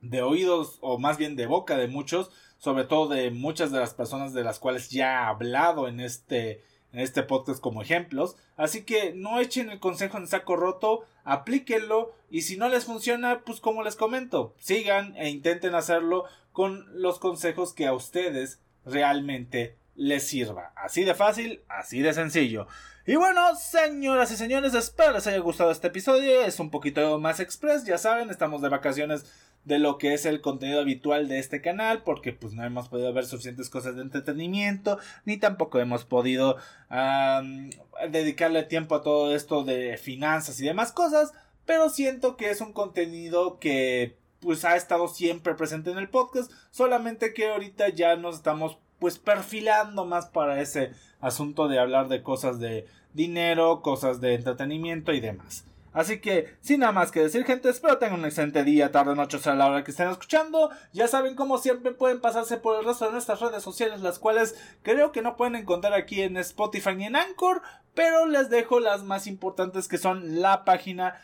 de 0.00 0.22
oídos 0.22 0.78
o 0.80 0.98
más 0.98 1.18
bien 1.18 1.36
de 1.36 1.46
boca 1.46 1.76
de 1.76 1.88
muchos, 1.88 2.30
sobre 2.58 2.84
todo 2.84 3.08
de 3.08 3.30
muchas 3.30 3.72
de 3.72 3.80
las 3.80 3.94
personas 3.94 4.32
de 4.32 4.44
las 4.44 4.58
cuales 4.58 4.90
ya 4.90 5.12
he 5.12 5.26
hablado 5.26 5.88
en 5.88 6.00
este 6.00 6.62
este 6.98 7.22
podcast 7.22 7.60
como 7.60 7.82
ejemplos. 7.82 8.36
Así 8.56 8.82
que 8.84 9.12
no 9.14 9.40
echen 9.40 9.70
el 9.70 9.80
consejo 9.80 10.18
en 10.18 10.26
saco 10.26 10.56
roto, 10.56 11.04
aplíquenlo 11.24 12.12
y 12.30 12.42
si 12.42 12.56
no 12.56 12.68
les 12.68 12.84
funciona, 12.84 13.40
pues 13.44 13.60
como 13.60 13.82
les 13.82 13.96
comento, 13.96 14.54
sigan 14.58 15.16
e 15.16 15.30
intenten 15.30 15.74
hacerlo 15.74 16.24
con 16.52 16.86
los 17.00 17.18
consejos 17.18 17.72
que 17.72 17.86
a 17.86 17.92
ustedes 17.92 18.60
realmente 18.84 19.76
les 19.94 20.26
sirva. 20.26 20.72
Así 20.76 21.04
de 21.04 21.14
fácil, 21.14 21.62
así 21.68 22.00
de 22.00 22.12
sencillo. 22.12 22.66
Y 23.06 23.16
bueno, 23.16 23.56
señoras 23.56 24.30
y 24.32 24.36
señores, 24.36 24.74
espero 24.74 25.12
les 25.12 25.26
haya 25.26 25.38
gustado 25.38 25.70
este 25.70 25.86
episodio. 25.86 26.42
Es 26.42 26.60
un 26.60 26.70
poquito 26.70 27.18
más 27.18 27.40
express, 27.40 27.84
ya 27.84 27.96
saben, 27.96 28.28
estamos 28.28 28.60
de 28.60 28.68
vacaciones 28.68 29.24
de 29.64 29.78
lo 29.78 29.98
que 29.98 30.14
es 30.14 30.24
el 30.24 30.40
contenido 30.40 30.80
habitual 30.80 31.28
de 31.28 31.38
este 31.38 31.60
canal 31.60 32.02
porque 32.02 32.32
pues 32.32 32.54
no 32.54 32.64
hemos 32.64 32.88
podido 32.88 33.12
ver 33.12 33.26
suficientes 33.26 33.68
cosas 33.68 33.96
de 33.96 34.02
entretenimiento 34.02 34.98
ni 35.24 35.36
tampoco 35.36 35.78
hemos 35.78 36.04
podido 36.04 36.56
dedicarle 38.10 38.62
tiempo 38.62 38.94
a 38.94 39.02
todo 39.02 39.34
esto 39.34 39.64
de 39.64 39.98
finanzas 39.98 40.60
y 40.60 40.64
demás 40.64 40.92
cosas 40.92 41.32
pero 41.66 41.90
siento 41.90 42.36
que 42.36 42.50
es 42.50 42.62
un 42.62 42.72
contenido 42.72 43.58
que 43.58 44.16
pues 44.40 44.64
ha 44.64 44.76
estado 44.76 45.06
siempre 45.08 45.54
presente 45.54 45.90
en 45.90 45.98
el 45.98 46.08
podcast 46.08 46.50
solamente 46.70 47.34
que 47.34 47.48
ahorita 47.48 47.90
ya 47.90 48.16
nos 48.16 48.36
estamos 48.36 48.78
pues 48.98 49.18
perfilando 49.18 50.06
más 50.06 50.26
para 50.26 50.60
ese 50.60 50.92
asunto 51.20 51.68
de 51.68 51.78
hablar 51.78 52.08
de 52.08 52.22
cosas 52.22 52.58
de 52.58 52.86
dinero 53.12 53.82
cosas 53.82 54.20
de 54.20 54.34
entretenimiento 54.34 55.12
y 55.12 55.20
demás 55.20 55.64
Así 55.92 56.20
que, 56.20 56.54
sin 56.60 56.80
nada 56.80 56.92
más 56.92 57.10
que 57.10 57.20
decir, 57.20 57.44
gente, 57.44 57.68
espero 57.68 57.98
tengan 57.98 58.20
un 58.20 58.26
excelente 58.26 58.64
día, 58.64 58.92
tarde, 58.92 59.14
noche, 59.14 59.38
o 59.38 59.40
sea, 59.40 59.54
la 59.54 59.66
hora 59.66 59.84
que 59.84 59.90
estén 59.90 60.08
escuchando. 60.08 60.70
Ya 60.92 61.08
saben, 61.08 61.34
como 61.34 61.58
siempre, 61.58 61.92
pueden 61.92 62.20
pasarse 62.20 62.56
por 62.56 62.78
el 62.78 62.84
resto 62.84 63.06
de 63.06 63.12
nuestras 63.12 63.40
redes 63.40 63.62
sociales, 63.62 64.00
las 64.00 64.18
cuales 64.18 64.56
creo 64.82 65.12
que 65.12 65.22
no 65.22 65.36
pueden 65.36 65.56
encontrar 65.56 65.94
aquí 65.94 66.22
en 66.22 66.36
Spotify 66.36 66.94
ni 66.94 67.06
en 67.06 67.16
Anchor, 67.16 67.62
pero 67.94 68.26
les 68.26 68.50
dejo 68.50 68.80
las 68.80 69.02
más 69.02 69.26
importantes 69.26 69.88
que 69.88 69.98
son 69.98 70.40
la 70.40 70.64
página 70.64 71.20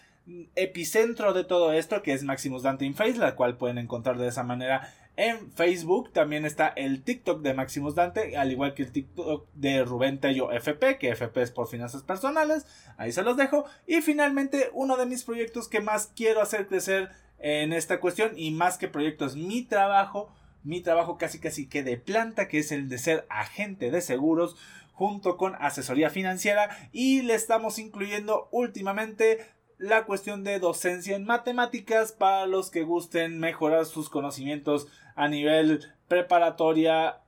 epicentro 0.55 1.35
de 1.35 1.45
todo 1.45 1.73
esto, 1.73 2.03
que 2.03 2.13
es 2.13 2.25
Maximus 2.25 2.63
Dante 2.63 2.85
in 2.85 2.95
Face, 2.95 3.19
la 3.19 3.37
cual 3.37 3.57
pueden 3.57 3.79
encontrar 3.79 4.17
de 4.17 4.29
esa 4.29 4.43
manera 4.43 4.93
en 5.17 5.51
Facebook. 5.53 6.13
También 6.13 6.45
está 6.45 6.69
el 6.69 7.03
TikTok 7.03 7.43
de 7.43 7.55
Maximus 7.55 7.95
Dante, 7.95 8.37
al 8.37 8.53
igual 8.53 8.75
que 8.75 8.83
el 8.83 8.93
TikTok 8.93 9.49
de 9.55 9.85
Rubén 9.85 10.19
Tello 10.21 10.53
FP, 10.53 10.99
que 10.99 11.11
FP 11.11 11.43
es 11.43 11.51
por 11.51 11.69
finanzas 11.69 12.03
personales. 12.03 12.67
Ahí 12.97 13.13
se 13.13 13.23
los 13.23 13.37
dejo. 13.37 13.65
Y 13.87 14.01
finalmente, 14.03 14.71
uno 14.73 14.97
de 14.97 15.07
mis 15.07 15.25
proyectos 15.25 15.69
que 15.69 15.81
más 15.81 16.11
quiero 16.15 16.41
hacer 16.41 16.67
crecer 16.67 17.11
en 17.39 17.73
esta 17.73 18.01
cuestión, 18.01 18.33
y 18.37 18.53
más 18.53 18.79
que 18.79 18.89
proyectos, 18.89 19.37
mi 19.37 19.63
trabajo, 19.63 20.33
mi 20.63 20.81
trabajo 20.81 21.19
casi 21.19 21.41
casi 21.41 21.69
que 21.69 21.83
de 21.83 21.99
planta, 21.99 22.49
que 22.49 22.59
es 22.59 22.73
el 22.73 22.89
de 22.89 22.99
ser 22.99 23.27
agente 23.29 23.91
de 23.91 24.01
seguros 24.01 24.57
junto 24.95 25.37
con 25.37 25.57
asesoría 25.57 26.09
financiera 26.09 26.71
y 26.93 27.23
le 27.23 27.35
estamos 27.35 27.79
incluyendo 27.79 28.49
últimamente 28.53 29.45
la 29.77 30.05
cuestión 30.05 30.45
de 30.45 30.61
docencia 30.61 31.17
en 31.17 31.25
matemáticas 31.25 32.13
para 32.13 32.47
los 32.47 32.71
que 32.71 32.85
gusten 32.85 33.41
mejorar 33.41 33.87
sus 33.87 34.09
conocimientos 34.09 34.87
a 35.15 35.29
nivel 35.29 35.93
preparatoria, 36.09 37.21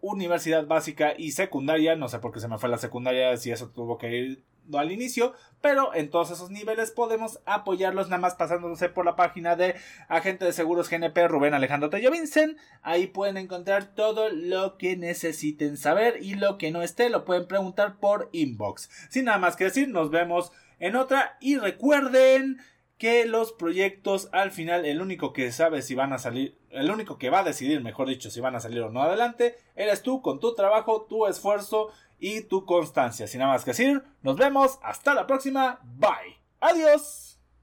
universidad 0.00 0.66
básica 0.66 1.14
y 1.16 1.32
secundaria. 1.32 1.96
No 1.96 2.08
sé 2.08 2.18
por 2.18 2.32
qué 2.32 2.40
se 2.40 2.48
me 2.48 2.58
fue 2.58 2.68
la 2.68 2.78
secundaria 2.78 3.36
si 3.36 3.50
eso 3.50 3.68
tuvo 3.70 3.98
que 3.98 4.16
ir 4.16 4.44
al 4.78 4.92
inicio, 4.92 5.34
pero 5.60 5.94
en 5.94 6.10
todos 6.10 6.30
esos 6.30 6.50
niveles 6.50 6.90
podemos 6.90 7.40
apoyarlos 7.44 8.08
nada 8.08 8.20
más 8.20 8.34
pasándose 8.34 8.88
por 8.88 9.04
la 9.04 9.16
página 9.16 9.56
de 9.56 9.74
agente 10.08 10.44
de 10.44 10.52
seguros 10.52 10.88
GNP 10.88 11.28
Rubén 11.28 11.54
Alejandro 11.54 11.90
Tello 11.90 12.10
Vincent. 12.10 12.56
Ahí 12.82 13.06
pueden 13.06 13.36
encontrar 13.36 13.94
todo 13.94 14.28
lo 14.30 14.78
que 14.78 14.96
necesiten 14.96 15.76
saber 15.76 16.22
y 16.22 16.34
lo 16.34 16.58
que 16.58 16.70
no 16.70 16.82
esté 16.82 17.10
lo 17.10 17.24
pueden 17.24 17.46
preguntar 17.46 17.98
por 17.98 18.28
inbox. 18.32 18.90
Sin 19.08 19.24
nada 19.24 19.38
más 19.38 19.56
que 19.56 19.64
decir, 19.64 19.88
nos 19.88 20.10
vemos 20.10 20.52
en 20.78 20.96
otra 20.96 21.36
y 21.40 21.58
recuerden 21.58 22.58
que 23.00 23.24
los 23.24 23.52
proyectos 23.52 24.28
al 24.30 24.50
final 24.50 24.84
el 24.84 25.00
único 25.00 25.32
que 25.32 25.50
sabe 25.52 25.80
si 25.80 25.94
van 25.94 26.12
a 26.12 26.18
salir, 26.18 26.58
el 26.68 26.90
único 26.90 27.16
que 27.16 27.30
va 27.30 27.38
a 27.40 27.44
decidir, 27.44 27.80
mejor 27.80 28.06
dicho, 28.06 28.30
si 28.30 28.40
van 28.40 28.54
a 28.54 28.60
salir 28.60 28.82
o 28.82 28.90
no 28.90 29.02
adelante, 29.02 29.56
eres 29.74 30.02
tú 30.02 30.20
con 30.20 30.38
tu 30.38 30.54
trabajo, 30.54 31.06
tu 31.08 31.26
esfuerzo 31.26 31.88
y 32.18 32.42
tu 32.42 32.66
constancia. 32.66 33.26
Sin 33.26 33.40
nada 33.40 33.54
más 33.54 33.64
que 33.64 33.70
decir, 33.70 34.02
nos 34.20 34.36
vemos. 34.36 34.78
Hasta 34.82 35.14
la 35.14 35.26
próxima. 35.26 35.80
Bye. 35.82 36.36
Adiós. 36.60 37.29